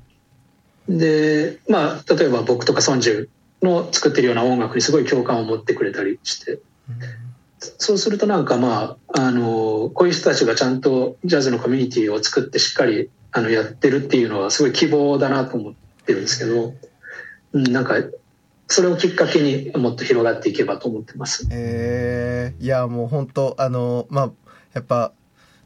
[0.98, 3.28] で、まあ、例えば僕とかソンジュ
[3.62, 6.58] の作ってるような音楽にすごい共感を持ってくれたりして、
[7.78, 15.74] そうするとなんかまあ、あの、こういう人たちがちゃんとジャズのコミュニティを作ってしっかりあのやってるっていうのはすごい希望だなと思っ
[16.06, 16.74] てるんですけど、
[17.52, 17.94] うんなんか、
[18.68, 21.48] それをきっかけにもっと広がっていけばと思ってます。
[21.50, 24.30] えー、いや、もう本当あの、まあ、
[24.72, 25.12] やっぱ、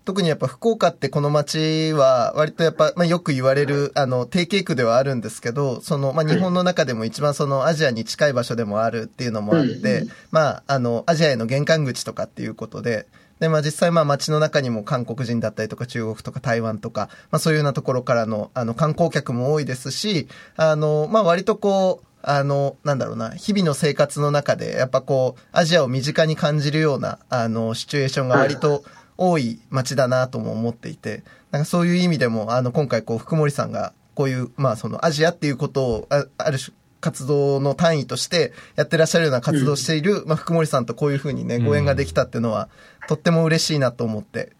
[0.04, 10.08] 特にやっぱ福岡ってこの街は割とやっぱ、まあ、よく言われる、あの、定型区ではあるんですけど、その、まあ、日本の中でも一番そのアジアに近い場所でもあるっていうのもあって、うん。
[10.30, 13.06] まあ、あの、アジアへの玄関口とかっていうことで、
[13.40, 28.82] で、まあ実際まあ街の中にも韓国人だったりとか中国とか台湾とか、まあそういうようなところからの、あの観光客も多いですし、あの、まあ割とこう、あの、なんだろうな、日々の生活の中で、やっぱこう、アジアを身近に感じるような、あの、シチュエーションが割と
[29.16, 42.70] 多い街だなとも思っていて、なんかそういう意味でも、あの、今回こう、福森さんが、こういう、まあそのアジアっていうことを、あある種、活動の単位としてやってらっしゃるような活動をしている、まあ、福森さんとこういうふうにね、ご縁ができたっていうのは、
[43.08, 44.52] とっても嬉しいなと思って、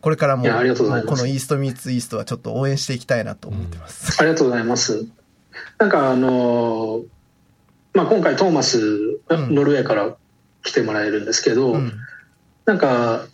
[0.00, 4.20] これからも、このイーストミーツイーストはちょっと応援していきたいなと思ってます。
[4.20, 5.06] ありがとうございます。
[5.78, 7.04] なんかあの、
[7.94, 8.80] まあ、今回トーマス、
[9.28, 10.16] うんノルウェーから
[10.64, 11.92] 来てもらえるんですけど、うん。
[12.64, 13.26] なんか、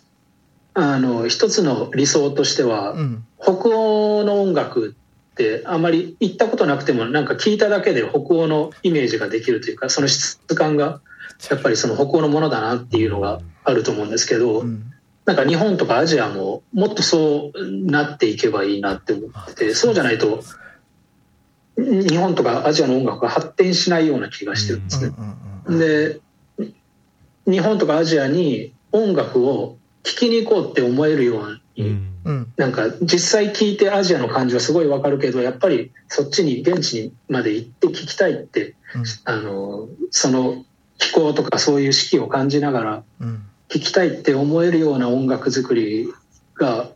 [0.73, 3.25] あの、一つの理想としては、うん。
[3.41, 4.95] 北欧の音楽
[5.31, 11.01] ってあんまり行ったことなくてもなんか聞いただけで北欧のイメージができるというかその質感が
[11.49, 14.93] やっぱりその北欧のものだなっていうのがあると思うんですけど、うん。
[15.25, 20.43] なんか日本とかアジアももっとそうなっていけばいいなって思っててそうじゃないと
[21.77, 25.13] 日本とかアジアの音楽が発展しないような気がしてるんですね。
[25.65, 25.79] うん。
[25.79, 26.19] で
[27.47, 31.89] 日本とかアジアに音楽を聴きに行こうって思えるように、
[32.25, 32.53] うん。
[32.57, 38.75] なんか実際聞いてアジアの感じはすごいわかるけどやっぱりそっちに現地にまで行って聞きたいって
[39.25, 40.63] あのその
[40.97, 43.43] 気候とかそういう四季を感じながらうん。
[43.71, 46.09] 聴きたいって思えるような音楽作り
[46.55, 46.89] が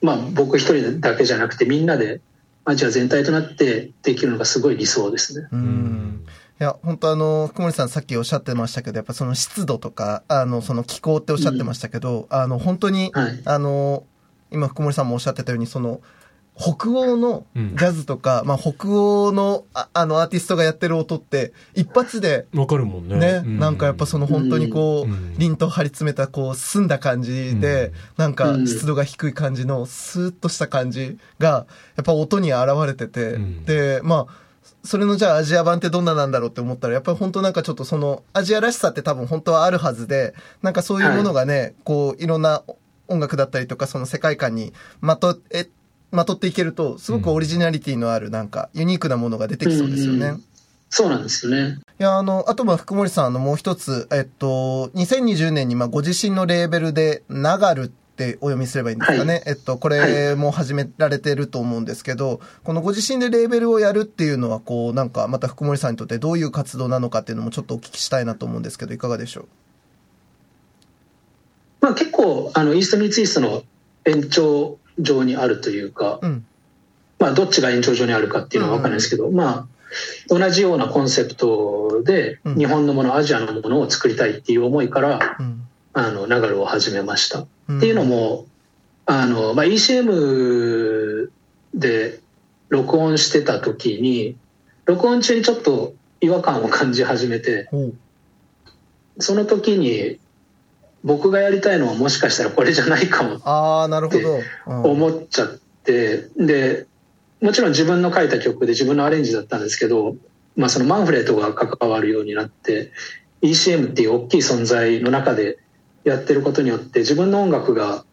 [0.00, 2.20] まあ僕一人だけじゃなくてみんなで
[2.64, 5.48] アジア全体となってできるのがすごい理想ですね。
[5.50, 6.26] うん
[6.60, 13.42] いや、本当あの、福森さんさっきおっしゃってましたけど、やっぱその湿度とか、あの、その気候っておっしゃってましたけど、あの、本当に、はい。
[13.46, 14.04] あの、
[14.50, 16.02] 今福森さんもおっしゃってたように、その、
[16.54, 17.76] 北欧のうん。
[17.76, 23.16] ジャズとか、まあ北欧のああのアーティストがやってる音って、一発で、わかるもんね。
[23.16, 25.34] ね、うなんかやっぱその本当にこう、うん。
[25.38, 27.92] 凛と張り詰めたこう澄んだ感じで、うん。
[28.18, 28.66] なんかうん。
[28.66, 33.64] 湿度が低い感じのスーッとした感じが、やっぱ音に現れてて、うん。
[33.64, 34.49] で、まあ、
[34.82, 42.62] それのじゃあアジア版ってどんななんだろうって思ったら、やっぱり本当なんかちょっとそのアジアらしさって多分本当はあるはずで、なんかそういうものがね、こういろんな
[43.08, 45.68] 音楽だったりとかその世界観にまとえ、
[46.10, 50.26] まとっていけると、すごくオリジナリティのあるなんかユニークなものが出てきそうですよね。
[50.26, 50.44] うん
[50.92, 51.78] そうなんですよね。
[52.00, 57.90] いや、あの、あとは福森さん、あの、もう一つ、えっと、2020年に、まあ、ご自身のレーベルで、ナガルっ
[58.20, 59.34] てお読みすればいいんですかね。
[59.34, 69.46] はいえっと、これも始められてると思うんですけど、このご自身でレーベルをやるっていうのは、こう、なんか、また福森さんにとってどういう活動なのかっていうのもちょっとお聞きしたいなと思うんですけど、いかがでしょう？
[71.80, 73.62] まあ結構、あの、イーストミーツイーストの
[74.04, 76.44] 延長上にあるというか、うん。
[77.18, 79.66] まあどっちが延長上にあるかっていうのは分かんないですけど、まあ、
[80.28, 85.66] 同じようなコンセプトでうん日本のもの、アジアのものを作りたいっていう思いから、うん。
[85.92, 87.46] あの、ナガルを始めました。
[87.68, 88.46] うんっていうのも、
[89.06, 91.30] あの、まあ、ECM
[91.74, 92.20] で
[92.68, 94.36] 録音してた時に、
[94.86, 97.94] 録音中にちょっと違和感を感じ始めて、ほう。
[99.18, 100.18] その時に
[101.04, 104.40] 僕がやりたいのはもしかしたらこれじゃないかもああ、なるほど。
[104.66, 105.48] うん思っちゃっ
[105.84, 106.86] て、で、
[107.40, 110.16] もちろん自分の書いた曲で自分のアレンジだったんですけど、
[110.56, 112.92] まあそのマンフレットが関わるようになって、
[113.42, 115.58] ECM っていう大きい存在の中で
[116.04, 118.04] やってることによって自分の音楽が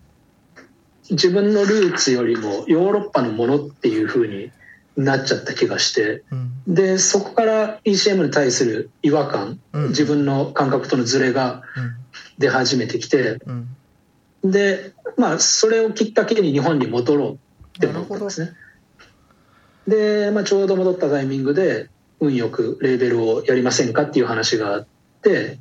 [1.10, 4.52] 自分のルーツよりもヨーロッパのものっていう風に
[4.98, 6.52] なっちゃった気がして、うん。
[6.68, 11.62] で、そこから ECM に対する違和感、うん自分の感覚とのズレが
[12.40, 13.70] 出始めてきて、うん。
[14.44, 14.52] うん。
[14.52, 17.38] で、まあ、それをきっかけに日本に戻ろうっ
[17.80, 18.52] て思ったんですね。
[19.88, 24.88] で、まあ、ちょうど戻ったタイミングで、運よくレーベルをやりませんかっていう話があっ
[25.22, 25.60] て、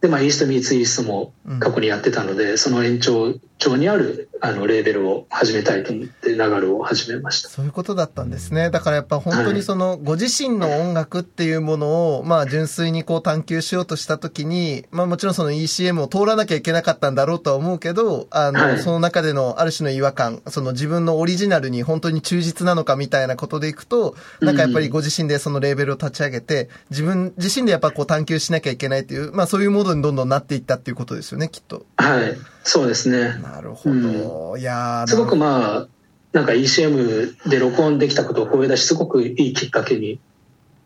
[0.00, 7.50] で、まあ、イーストミーツイーストも過去にやってたので、その延長上にあるあのレーベルを始めたいと思って、ナガルを始めました。
[7.50, 8.70] そういうことだったんですね。
[8.70, 31.84] だからやっぱ本当にその、ご自身の音楽っていうものを、まあ純粋にこう探求しようとしたときに、まあもちろんその ECM を通らなきゃいけなかったんだろうとは思うけど、あの、はいその中でのある種の違和感、その自分のオリジナルに本当に忠実なのかみたいなことでいくと、なんかやっぱりご自身でそのレーベルを立ち上げて、自分自身でやっぱこう探求しなきゃいけないっていう、まあそういうモードにどんどんなっていったっていうことですよね、きっと。
[31.96, 33.40] はい、そうですね。
[33.42, 34.56] なるほど。
[34.56, 35.88] いやーすごくまあ、
[36.32, 40.20] なんか ECM で録音できたことを声出し、すごくいいきっかけに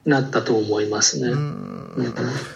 [0.04, 1.28] なったと思いますね。
[1.28, 2.14] ううんん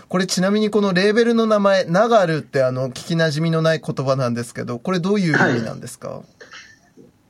[0.08, 6.22] これちなみにこのレーベルの名前、ナガルってあの、聞き馴染みのない言葉なんですけど、これどういう意味なんですか、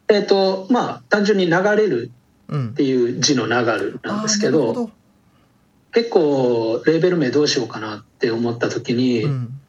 [0.08, 2.10] えっ、と、まあ、単純に流れる
[2.48, 2.72] うんっ。
[2.72, 4.90] ていう字の流るなんですけあーなるど、ほ
[5.92, 9.60] 結構レーベル名どうしようかなって思った時に、うん。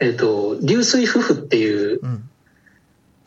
[0.00, 2.28] えっ、と、流水夫婦っていう、うん。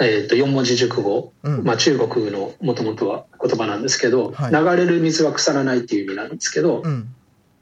[0.02, 1.64] えっ、と、4文字熟語、うん。
[1.64, 7.14] まあ中国のもともとは言葉なんですけど、はい流れる水は腐らないっていう意味なんですけど、うん。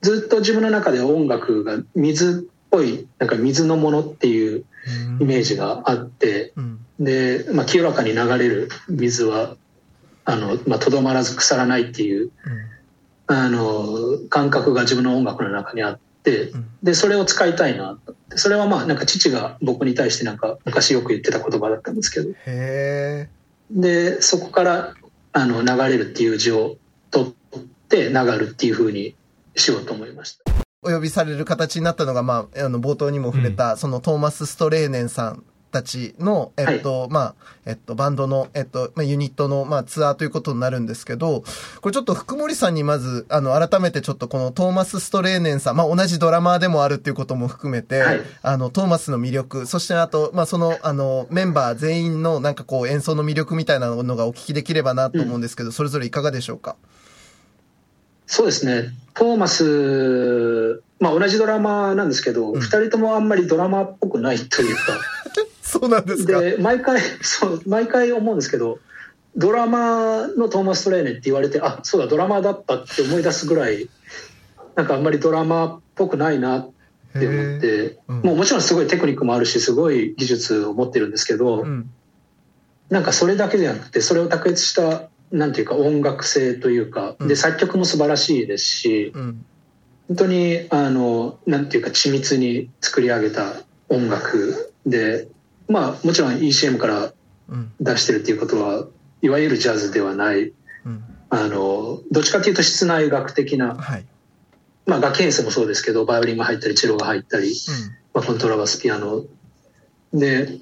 [0.01, 4.66] ずっと自分の中で音楽が水っぽい、なんか水のものっていう
[5.20, 6.80] イメージがあって、うん。
[6.99, 9.55] で、まあ、清らかに流れる水は、
[10.26, 12.32] あの、まあ、とどまらず腐らないっていう、
[13.28, 16.07] あの、感覚が自分の音楽の中にあってうん、
[16.84, 17.97] で、それを使いたいな。
[18.36, 23.30] それはまあ、なんか父が僕に対してなんか昔よく言ってた言葉だったんですけど、へえ。
[23.71, 24.93] で、そこから、
[25.34, 26.78] あの、流れるっていう字を
[27.11, 29.15] 取って、流るっていう風に
[29.55, 30.43] しようと思いました。
[30.84, 41.43] お呼びされる形になったのが、まあ、あの、冒頭にも触れた、そのトーマス・ストレーネンさんたちの、えっと、まあ、えっと、バンドの、えっと、まあ、ユニットの、まあ、ツアーということになるんですけど、
[41.82, 48.22] これちょっと福森さんにまず、あの、改めてちょっとこのトーマス・ストレーネンさん、まあ、同じドラマーでもあるっていうことも含めて、はい。
[48.41, 56.76] あの、トーマスの魅力、そしてあと、まあ、その、あの、メンバー全員のなんかこう演奏の魅力みたいなのがお聞きできればなと思うんですけど、それぞれいかがでしょうか？
[58.26, 58.89] そうですね。
[59.13, 62.59] トーマス、まあ同じドラマなんですけど、うん。
[62.59, 64.82] 二、人ともあんまりドラマっぽくないというか、
[65.68, 66.39] そうなんですか？
[66.39, 68.80] で、毎回、 そう、毎回思うんですけど、
[69.36, 73.89] ドラマのトーマス・トレーネって言われて、あ、そうだ、ドラマだったって思い出すぐらい、
[74.76, 76.70] なんかあんまりドラマっぽくないなっ
[77.20, 81.89] て思って、うんもうもちろんすごいテクニックもあるし、すごい技術を持ってるんですけど、うん。
[82.89, 89.45] なんかそれだけじゃなくて、それを卓越したなんていうか音楽性というか、うんで作曲も素晴らしいですしうん。
[90.07, 93.55] 本当にあのなんていうか緻密に作り上げた
[93.89, 95.28] 音楽で
[95.68, 97.13] まあもちろん ECM から
[97.49, 97.72] うん。
[97.80, 98.88] 出してるっていうことは
[99.22, 100.51] いわゆるジャズではない
[100.86, 101.03] うん。
[101.30, 104.05] あのどっちかっていうと室内楽的な、はい。
[104.86, 107.53] まあ、楽器演奏もそうですけどバイオリンが入ったりチェロが入ったり、
[108.13, 109.26] まあ、コントラバスピアノ
[110.13, 110.59] で、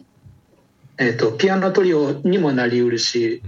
[0.98, 3.44] えー、とピアノトリオにもなりうるし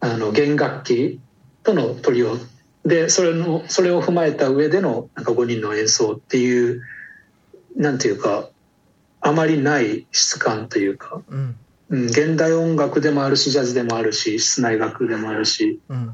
[0.00, 1.20] あの弦楽器
[1.62, 2.38] とのトリオ
[2.86, 6.80] でそれのそれを踏まえた上でのなんか5人の演奏っていう
[7.76, 8.48] なんていうか
[9.24, 11.56] あまりない質感というか、うん。
[11.88, 16.12] うん、現代音楽でもあるしジャズでもあるし室内楽でもあるしうん。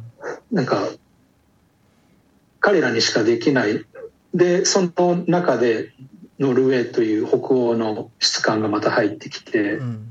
[0.52, 0.88] なんか
[2.60, 3.84] 彼らにしかできない
[4.32, 5.92] でその中で
[6.38, 10.08] ノルウェーという北欧の質感がまた入ってきてう、ん。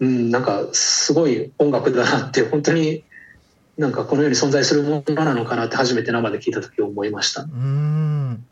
[0.00, 3.02] うん、なんかすごい音楽だなって本当に
[3.76, 7.42] なんかこの世に存在するものなのかなって初めて生で聞いた時思いました。
[7.42, 8.44] うん。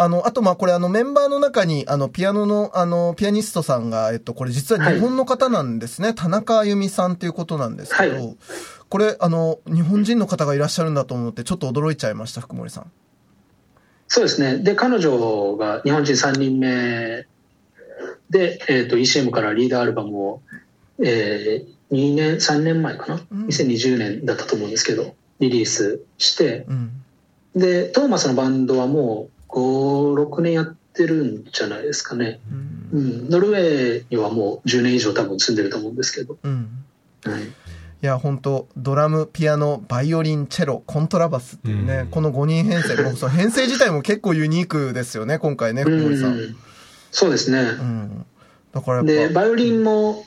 [0.00, 6.14] あの、あと、ま、これ、あの、メンバーの中に、あの、ピアノの、あの、ピアニストさんが、えっと、これ実は日本の方なんですね。
[6.14, 8.36] 田中あゆみさんっていうことなんですけど、はい
[8.88, 12.90] これ、あの、日本人の方がいらっしゃるんだと思って、ちょっと驚いちゃいました、福森さん。
[14.08, 14.58] そうですね。
[14.64, 17.24] で、彼女が日本人3人目
[18.30, 20.42] で、えっ、と、ECM からリーダーアルバムを、
[20.98, 26.90] えー、2年、3年前かな、うん ?2020 年だったと思うんですけど、リリースして、うん。
[27.54, 32.40] で、トーマスのバンドはもう5、6年やってるんじゃないですかね。
[32.50, 33.30] うんうん。
[33.30, 36.36] ノルウェーにはもう10年以上多分住んでると思うんですけど。
[36.42, 36.68] うん。
[37.24, 37.42] はい。
[37.42, 37.46] い
[38.00, 46.32] や、本当ドラム、ピアノ、バイオリン、チェロ、コントラバスっていうね、うんこの5人編成、もうその編成自体も結構ユニークですよね、今回ね、福森さん。
[46.34, 46.56] うん
[47.12, 47.58] そうですね。
[47.58, 48.26] うん。
[48.72, 50.24] だからで、やっぱ、バイオリンも、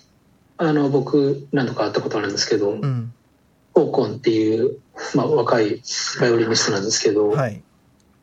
[0.58, 3.14] あの、僕、何度か会ったことあるんですけど、うん。
[3.76, 4.78] オーコンっていう、
[5.16, 5.82] まあ、若い
[6.20, 7.64] バイオリニストなんですけど、はい。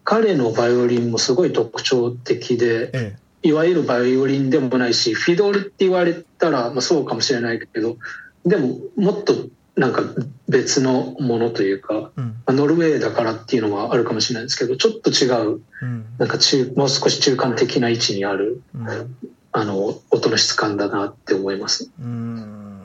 [0.04, 7.96] 彼のバイオリンもすごい特徴的で、えいわゆるバイオリンでもないし、フィドルって言われたら、まあ、そうかもしれないけど、
[8.44, 9.34] でも、もっと
[9.76, 10.02] なんか
[10.48, 12.20] 別のものというか、え。
[12.20, 12.26] うん。
[12.28, 16.04] まあノルウェーだからっていうのはあるかもしれないですけど、ちょっと違う、うん。
[16.18, 19.16] なんか中、もう少し中間的な位置にある、うん
[19.52, 21.90] あの、音の質感だなって思います。
[21.98, 22.79] うーん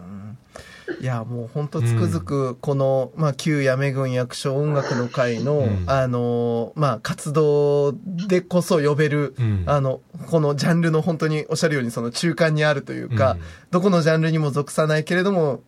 [1.00, 7.94] いや、もう本当つくづく、この、まあ、旧八女郡役所音楽の会の、うんあの、まあ、活動
[8.28, 15.62] でこそ呼べる、うんあの、このジャンルの本当におっしゃるようにその中間にあるというか、うんどこのジャンルにも属さないけれども、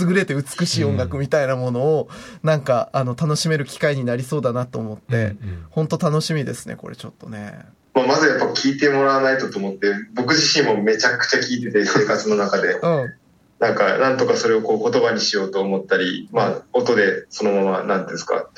[0.00, 2.08] 優れて美しい音楽みたいなものを、
[2.42, 7.58] なんか、あの、楽しめる機会になりそうだなと思って、うん本当楽しみですね、これちょっとね。
[7.94, 12.74] まあ、まずやっぱ聞いてもらわないとと思って、僕自身もめちゃくちゃ聞いてて、生活の中で。
[12.74, 13.14] うん。
[13.60, 18.48] なんか、なんとかそれをこう言葉にしようと思ったり、まあ、音でそのまま、なんていうんですか、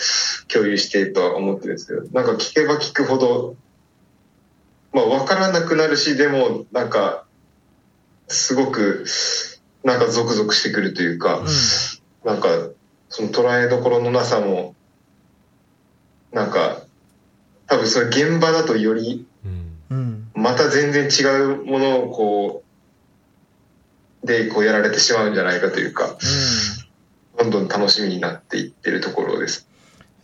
[0.46, 3.56] 共有してとは思ってるんですけど、なんか聞けば聞くほど、
[4.92, 7.24] まあ、わからなくなるし、でも、なんか、
[8.28, 9.04] すごく、
[9.82, 11.42] なんかゾクゾクしてくるというか、
[12.24, 12.48] なんか、
[13.08, 14.76] その捉えどころのなさも、
[16.30, 16.82] なんか、
[17.66, 20.30] 多分それ現場だとよりうんうん。
[20.34, 22.71] また全然違うものをこう、
[24.24, 26.16] で、こうやられてしまうんじゃないかというか、
[27.40, 27.50] うん。
[27.50, 29.68] どんどん楽しみになっていってるところです。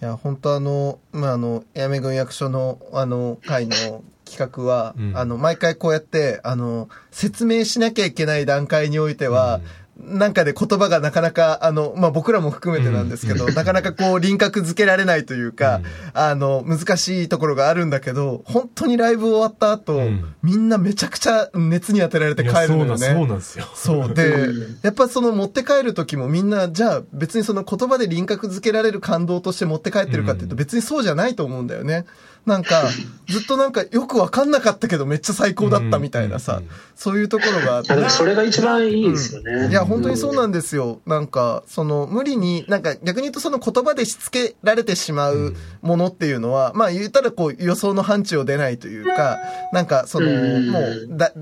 [0.01, 9.61] いや、本当あの、まあ、あの、八女郡役所の、あの、会の企画は、うんあの、毎回こうやって、あの、説明しなきゃいけない段階においては、
[9.99, 15.81] なんかで言葉がなかなか、あの、まあ、僕らも含めてなんですけど、なかなかこう輪郭付けられないというか、
[16.15, 23.07] あの、難しいところがあるんだけど、本当にライブ終わった後、うんみんなめちゃくちゃ熱に当てられて帰るのよね。
[23.09, 23.67] そうなんですよ。
[23.75, 24.15] そう。
[24.15, 32.07] でうん、やっぱその持って帰る時もみんな、じゃあ別にその言葉で輪郭付けられる感動として持って帰ってるかっていうとうん別にそうじゃないと思うんだよね。
[32.47, 32.85] なんか、
[33.29, 39.69] ずっとなんかよくわかんなかったけどめっちゃ最高だったみたいなさうんうんうん、そういうところがあってそれが一番いいですよね。
[39.69, 41.01] いや、本当にそうなんですよ。
[41.07, 49.39] なんか、その、無理に、なんか逆に言うとその言葉でしつけられてしまうものっていうのは、まあ言ったらこう予想の範疇を出ないというか、
[49.73, 51.33] なんかその、うんもう、だ、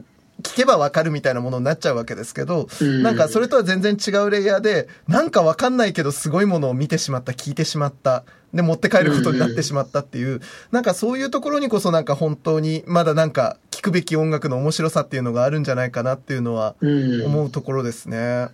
[0.47, 8.25] 聞けばわかるみたいなものになっちゃうわけですけど、うんなんかそれとは全然違うレイヤーで、なんかわかんないけどすごいものを見てしまった、聞いてしまった、
[8.55, 10.41] で持って帰ることになってしまったっていう、
[10.71, 17.27] なんかそういうところにこそなんか本当にまだなんか聞くべき音楽の面白さっていうのがあるんじゃないかなっていうのはうん。
[17.27, 18.49] 思うところですね。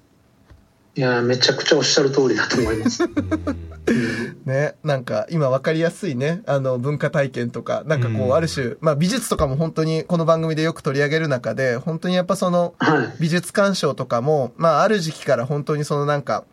[0.95, 3.03] いや、めちゃくちゃおっしゃる通りだと思います。
[4.45, 13.13] ね、なんか今わかりやすいね、あの文化体験とか、なんかこう、うんある種、まあ美術とかも本当にこの番組でよく取り上げる中で、本当にやっぱそのはい。
[13.21, 16.45] 美術鑑賞とかも、まあある時期から本当にそのなんか、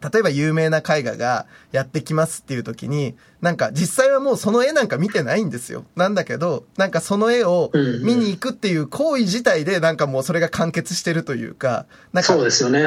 [0.00, 5.84] 例えば有名な絵画がやってきますっていう時に、なんか実際はもうその絵なんか見てないんですよ。
[5.94, 7.70] なんだけど、なんかその絵を
[8.02, 12.32] 見に行くっていう行為自体でなんかもうそれが完結してるというか、なんか。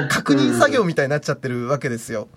[0.09, 2.27] 確認作業みたいになっちゃってるわけですよ。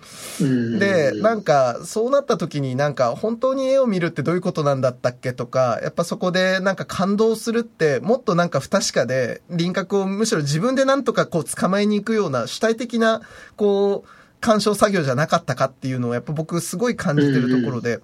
[0.41, 13.23] うんで、なんか、そうなった時になんか、本当に絵を見るってどういうことなんだったっけとか、やっぱそこでなんか感動するって、もっとなんか不確かで、輪郭をむしろ自分でなんとかこう捕まえに行くような主体的な、
[13.57, 18.01] こう、鑑賞作業じゃなかったかっていうのをやっぱ僕すごい感じてるところで、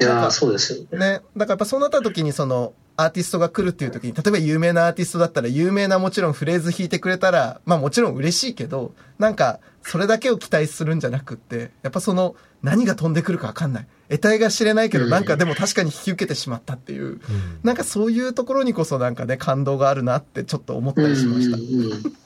[0.00, 0.98] いやーそうですよね。
[0.98, 1.20] ね。
[1.36, 13.86] だからやっぱそうなった時にその、アーティストが来るっていう時に、例えば有名なアーティストだったら、有名なもちろんフレーズ弾いてくれたら、まあもちろん嬉しいけど、なんか、それだけを期待するんじゃなくって、やっぱその、何が飛んでくるかわかんない。
[14.08, 17.20] 得体が知れないけど、うんなんかでも確かに引き受けてしまったっていう、
[17.62, 21.56] なんかそういうところにこそなんかね、感動があるなってちょっと思ったりしました。
[21.56, 22.22] うんうんうん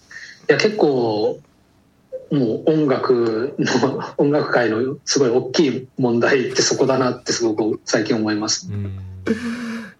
[0.48, 1.40] いや結構
[2.30, 8.68] もう音楽の音楽界のすごい大きい問題ってそこだなってすごく最近思います。
[8.70, 8.98] うん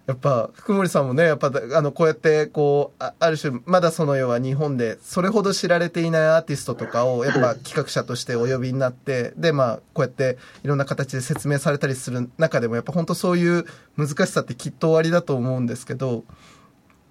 [0.07, 13.64] やっぱ、福森さんもね、やっぱ、あの、こうやって、こう、あある種、まだその世は日本で、それほど知られていないアーティストとかを、 やっぱ企画者としてお呼びになって、で、まあ、こうやって、いろんな形で説明されたりする中でも、やっぱ本当そういう
[13.97, 16.22] 難しさってきっと終わりだと思うんですけど、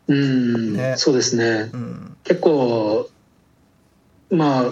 [0.07, 1.69] うん、ねそうですね。
[1.73, 2.17] うん。
[2.23, 3.09] 結構
[4.29, 4.71] まあ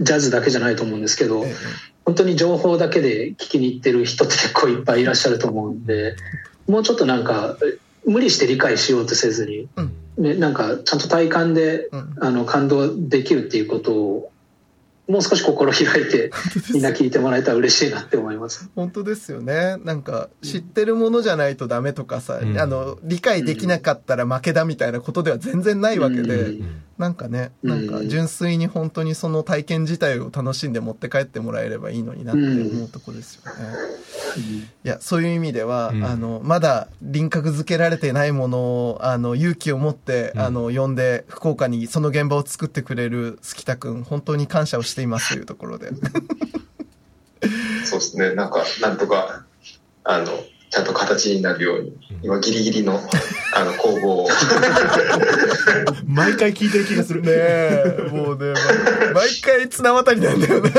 [0.00, 1.54] ジャズだけじゃないと思うんですけどええ
[2.06, 6.14] 本当に情報だけで聞きに行ってる人って結構いっぱいいらっしゃると思うんで
[6.68, 7.56] もうちょっとなんか
[8.06, 9.68] 無理して理解しようとせずに、
[10.16, 12.16] ね、なんかちゃんと体感でうん。
[12.20, 14.32] あの感動できるっていうことを
[15.08, 16.30] もう少し心開いて
[16.72, 18.68] みんな聞いてもらえたら嬉しいなって思います。
[18.74, 19.76] 本当ですよね。
[19.84, 33.50] なんか、知ってるものじゃないとダメとかさ、うんあの、理解できなかったら負けだみたいなことでは全然ないわけで、うんなんかね、なんか純粋に本当にその体験自体を楽しんで持って帰ってもらえればいいのになって思うとこですよね。
[34.84, 45.90] いや、そういう意味では、うんあの、まだ輪郭付けられてないものを、あの、勇気を持って、うんあの、呼んで、福岡にその現場を作ってくれる月田くん、本当に感謝をしていますというところで。
[47.84, 48.34] そうですね。
[48.34, 49.44] なんか、なんとか、
[50.02, 50.26] あの、
[50.70, 51.92] ちゃんと形になるように、
[52.22, 53.00] 今ギリギリの、
[53.54, 54.28] あの、工房を。
[56.06, 58.52] 毎回聞いてる気がするねえ、もうね、
[59.14, 60.70] ま毎回綱渡りなんだよね。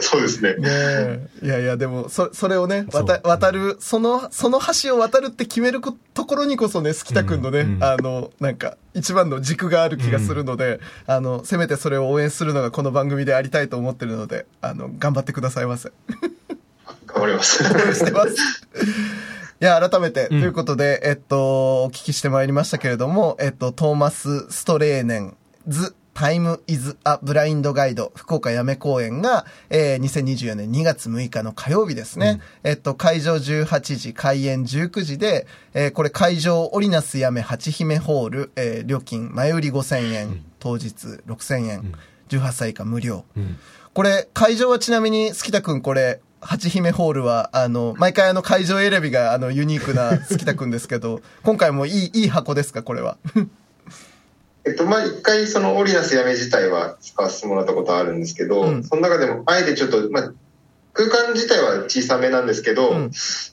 [0.00, 0.54] そうですね。
[0.54, 1.28] ねえ。
[1.42, 15.90] いやいや、でも、そ、それをね、渡渡る、その、その橋を渡るって決めることころにこそね、好きたくんのね、うんうんあの、なんか、一番の軸がある気がするので、あの、せめてそれを応援するのがこの番組でありたいと思ってるので、あの、頑張ってくださいませ。
[17.14, 17.62] 頑張ります。
[17.94, 18.34] してます。
[19.60, 25.36] いや、改めて、うんということで、えっと、お聞きしてまいりましたけれども、えっと、トーマス・ストレーネン、
[25.68, 32.40] ズ・タイム・イズ・ア・ブラインド・ガイド、福岡やめ公演が、えー、2024年2月6日の火曜日ですね。
[32.64, 41.94] えっと、会場18時、開演19時で、えー、これ会場オリナスやめ八姫ホール、えー、料金、前売り5000円、当日6000円、
[42.28, 43.24] 18歳以下無料。
[43.36, 43.56] うん
[43.94, 53.16] これ、会場はちなみに、好田くんこれ、八姫ホールは、あの、毎回あの会場選びが、あの、ユニークな好田くんですけど、 今回もいい、いい箱ですか、これは？
[54.66, 60.32] えっと、まあ、一回そのオリナスやめ自体は使わせてもらったことあるんですけど、うんその中でも、あえてちょっと、まあ、
[60.92, 63.10] 空間自体は小さめなんですけど、うん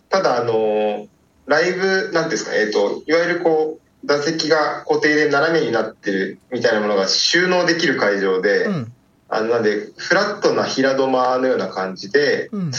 [0.10, 1.08] ただ、あの、
[1.48, 8.94] ライブ、なんていうんですかね、えっと、いわゆるこう、座席が固定で斜めになってるみたいなものが収納できる会場で、うん。
[9.32, 12.72] あの、なんで、フラットな平土間のような感じで、うん。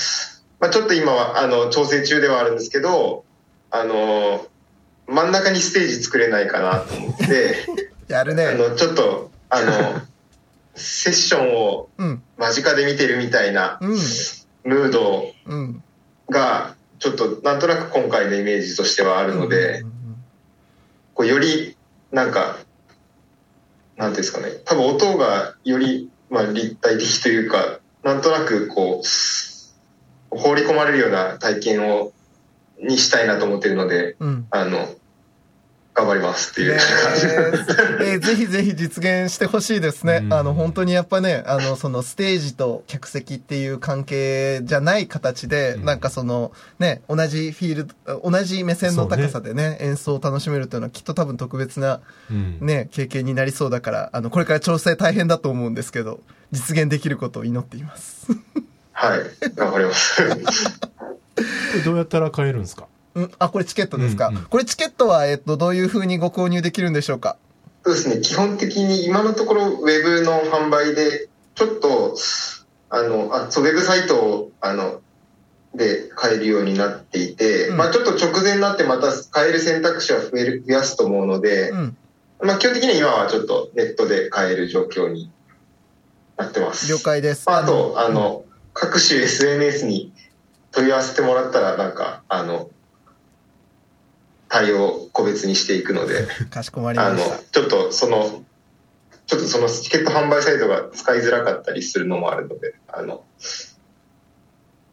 [0.61, 3.24] まあ、ちょっと今は、あの、調整中ではあるんですけど、
[3.70, 4.46] あの、
[5.09, 7.66] 真ん中にステージ作れないかなと思って、
[8.07, 8.46] やるね。
[8.46, 10.03] あの、ちょっと、あの、
[10.76, 12.22] セッションをうん。
[12.36, 13.90] 間近で見てるみたいなうん。
[13.90, 15.82] ムードうん。
[16.28, 19.82] が、ちょっとなんとなく今回のイメージとしてはあるので、
[21.14, 21.76] こうより、
[22.11, 22.59] なんか、
[23.96, 32.12] なんですかね、多分音がより、まあ、立体的というか、なんとなくこう、放り込まれるような体験を、
[32.80, 34.28] にしたいなと思ってるので、うん。
[34.28, 34.47] うん。
[34.51, 34.89] あの、
[35.95, 37.26] 頑張りますっていうね感じ。
[38.12, 40.20] えー ぜひぜひ実現してほしいですね。
[40.24, 56.20] うんあの、本当にやっぱね、あの、そのステージと客席っていう関係じゃない形で、うんなんかその、ね、同じフィールド、同じ目線の高さでね、演奏を楽しめるというのはきっと多分特別な、うんね、経験になりそうだから、あの、これから調整大変だと思うんですけど、
[56.53, 58.26] 実現できることを祈っています。
[58.93, 59.20] はい、
[59.57, 60.22] 頑張ります。
[60.24, 60.34] こ
[61.74, 62.86] れどうやったら買えるんですか？
[63.15, 67.37] うん、あ、これチケットですか、うんうんこれチケットは、えっと、どういう風にご購入できるんでしょうか
[67.85, 72.17] そうですね、基本的に今のところウェブの販売でちちょっと、
[72.91, 75.01] あの、あ、そう、ウェブサイトを、あの、
[75.75, 81.97] で買えるようになっていて、うんまあちょっと直前になってまた買える選択肢は増える、増やすと思うので、うん。
[82.43, 85.31] まあ基本的には今はちょっとネットで買える状況に
[86.37, 86.93] なってます。
[86.93, 87.47] 了解です。
[87.47, 88.45] まあ、あと、あの、
[88.75, 90.13] 各種 SNS に
[90.73, 92.69] 問い合わせてもらったら、なんか、あの、
[94.53, 98.44] 対応個別にしていくので、かしこまりあのました。、ちょっとその、
[99.26, 103.24] ちょっとそのチケット販売サイトが使いづらかったりするのもあるので、あの、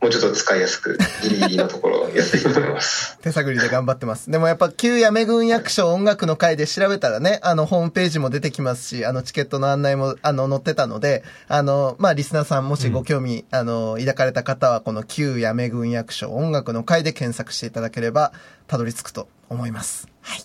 [0.02, 3.18] もうちょっと使いやすく、ギリギリのところをやっていきたいと思います。
[3.22, 4.32] 手探りで頑張ってます。
[4.32, 18.32] でもやっぱ旧やめ軍役所音楽の会で調べたらね、あのホームページも出てきますし、あのチケットの案内もあの載ってたので、あの、まあリスナーさんもしご興味、あの、抱かれた方はこの旧やめ軍役所音楽の会で検索していただければ
[18.68, 20.08] たどり着くと思います。
[20.22, 20.40] はい。
[20.40, 20.44] い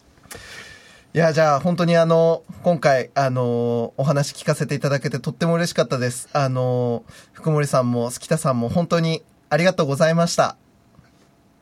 [1.19, 6.29] や、じゃあ本当にあの、今回、あの、お話聞かせていただけてとっても嬉しかったです。
[6.33, 10.57] あの、福森さんも、月田さんも本当にありがとうございました。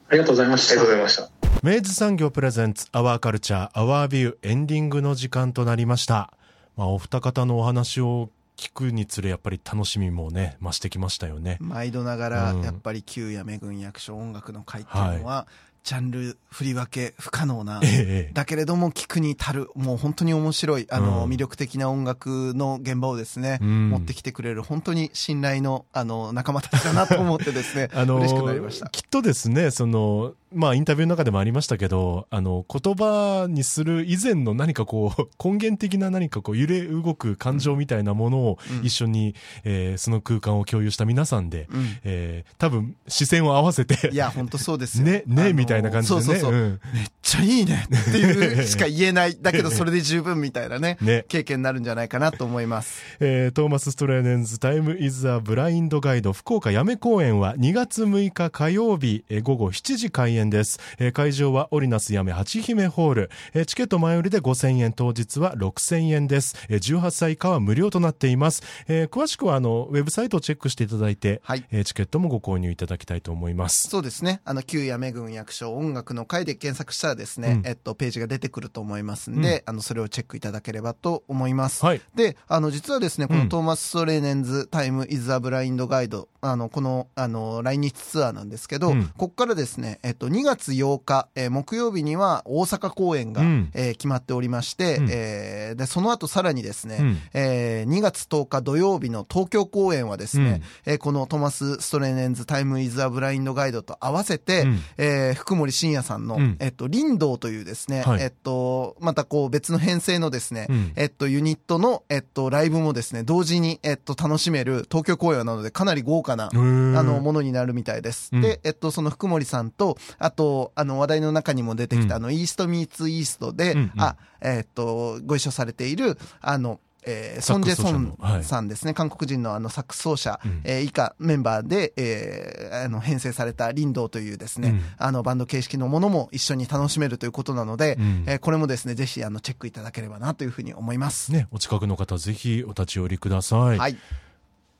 [0.08, 1.42] ありがとうございましありがとうたございました。
[1.62, 6.32] 明治産業プレゼンツアワーカルチャーアワービューエンディングの時間となりました。
[6.76, 11.58] まあ、お二方のお話を聞くにつれやっぱり楽しみもね、増してきましたよね。
[11.60, 15.46] 毎度ながら、うんやっぱり旧やめ軍役所音楽の会っていうのは、
[15.84, 18.30] ジャンル振り分け不可能なええええ。
[18.32, 21.30] だけれども聞くに足るもう本当に面白いあの、うん。
[21.30, 23.90] 魅力的な音楽の現場をですね、うん。
[23.90, 28.88] 持ってきてくれる本当に信頼のあの仲間たちだなと思ってですね、 あの嬉しくなりました。
[28.90, 38.86] きっとですね、その、まあ、インタビューの中でもありましたけど、あの、言葉にする以前の何かこう、 根源的な何かこう、揺れ動く感情みたいなものをうん。
[38.86, 39.34] 一緒に、
[39.64, 41.98] えーその空間を共有した皆さんで、うん。
[42.04, 45.04] えー多分、視線を合わせて、いや本当そうですよ。
[45.06, 46.22] ね、あのね、みたいな感じでね。
[46.22, 46.80] そうそうそう、ん。
[46.94, 49.36] めっちゃいいねっていう しか言えない。
[49.40, 51.24] だけどそれで十分みたいなねね。
[51.28, 53.00] 経験になるんじゃないかなと思います。
[53.20, 64.92] えートーマス・ストレーネンズタイム・イズ・ア・ブラインド・ガイド福岡やめ公演は2月6日火曜日、えー午後7時開演です、えー会場はオリナスやめ八姫ホール、えーチケット前売りで5000円。
[64.92, 71.64] 当日は6000円です、えー18歳以下は無料となっています、えー詳しくはあのウェブサイトをチェックしていただいて、はい。
[71.70, 73.88] えーチケットもご購入いただきたいと思います。
[73.88, 74.40] そうですね。
[74.44, 77.68] あの、旧八女郡役所音楽の会で検索したらですね、うん。
[77.68, 81.84] えっと、ページが出てくると思いますんで、あの、それをチェックいただければと思います。
[81.84, 82.00] はい。
[82.14, 83.40] で、あの、実はですね、こうん。
[83.44, 89.04] のトーマス・ストレーネンズ・ Time Is A Blind Guide、あの、この、あの、来日ツアーなんですけど、うん。
[89.16, 93.70] ここからですね、えっと、2月8日、えー木曜日には大阪公演が、うん。
[93.74, 95.08] えー決まっておりまして、うん。
[95.10, 97.18] えーで、その後さらにですね、うん。
[97.34, 104.80] えー2月10日土曜日の東京公演はですね、えーこのトマス・ストレーネンズ・ Time Is A Blind Guide と合わせて、うん。
[104.98, 106.56] えー福盛進也さんの、うん。
[106.60, 108.22] えっと、林道というですね、はい。
[108.22, 110.92] えっと、またこう別の編成のですね、うん。
[110.96, 118.30] えっと、ユニットの、えっと、ライブもですね、同時に、えっと、楽しめる東京公演なのでかなり豪華な、あの、ものになるみたいです。
[118.32, 118.40] うん。
[118.40, 141.32] で、えっと、その福森さんと、あと、あの、話題の中にも出てきた、うんあの、イーストミーツイーストで、うんうんあ、えっと、ご一緒されている、あの、えーソンジェソンさんですね、韓国人のあのサックス奏者、うんえー以下メンバーで、えーあの編成された林道というですね、うんあのバンド形式のものも一緒に楽しめるということなので、うんえーこれもですね、ぜひあのチェックいただければなというふうに思います。
[141.32, 143.78] ね、お近くの方ぜひお立ち寄りください。
[143.78, 143.96] はい。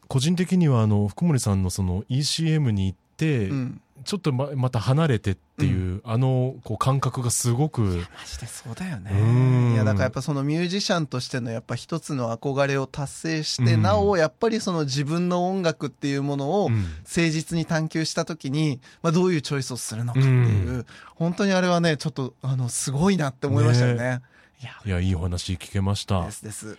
[0.07, 3.81] 個人的にはあの福森さんのその ECM に行って、うん。
[4.05, 7.81] ちょっとままた離れてっていう、あのこう感覚がすごく。
[7.83, 7.89] マ
[8.27, 9.71] ジでそうだようん。
[9.71, 9.75] ね。
[9.75, 13.83] いや、だからやっぱそのミュージシャンとしてのやっぱ一つの憧れを達成して、うん。
[13.83, 16.75] なおやっぱりその自分の音楽っていうものをうん。
[16.75, 24.21] 誠実に探求したときに、まあどういうチョイスをするのかっていう、う本当にあれはね、ちょっとあの、すごいなって思いましたよね。
[24.61, 26.25] いや、いやいいお話聞けました。
[26.25, 26.79] ですです。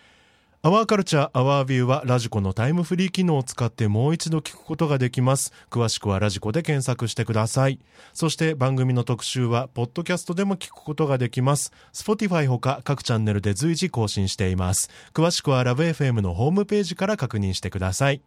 [0.66, 5.52] アワーカルチャーアワービューはラジコのタイムフリー機能を使ってもう一度聞くことができます。
[5.70, 7.82] 詳しくはラジコで検索してください。
[8.14, 11.74] そして番組の特集はポッドキャストでも聞くことができます。
[11.92, 14.90] Spotify ほか各チャンネルで随時更新しています。
[15.14, 18.22] 詳しくはラブ f m のホームページから確認してください。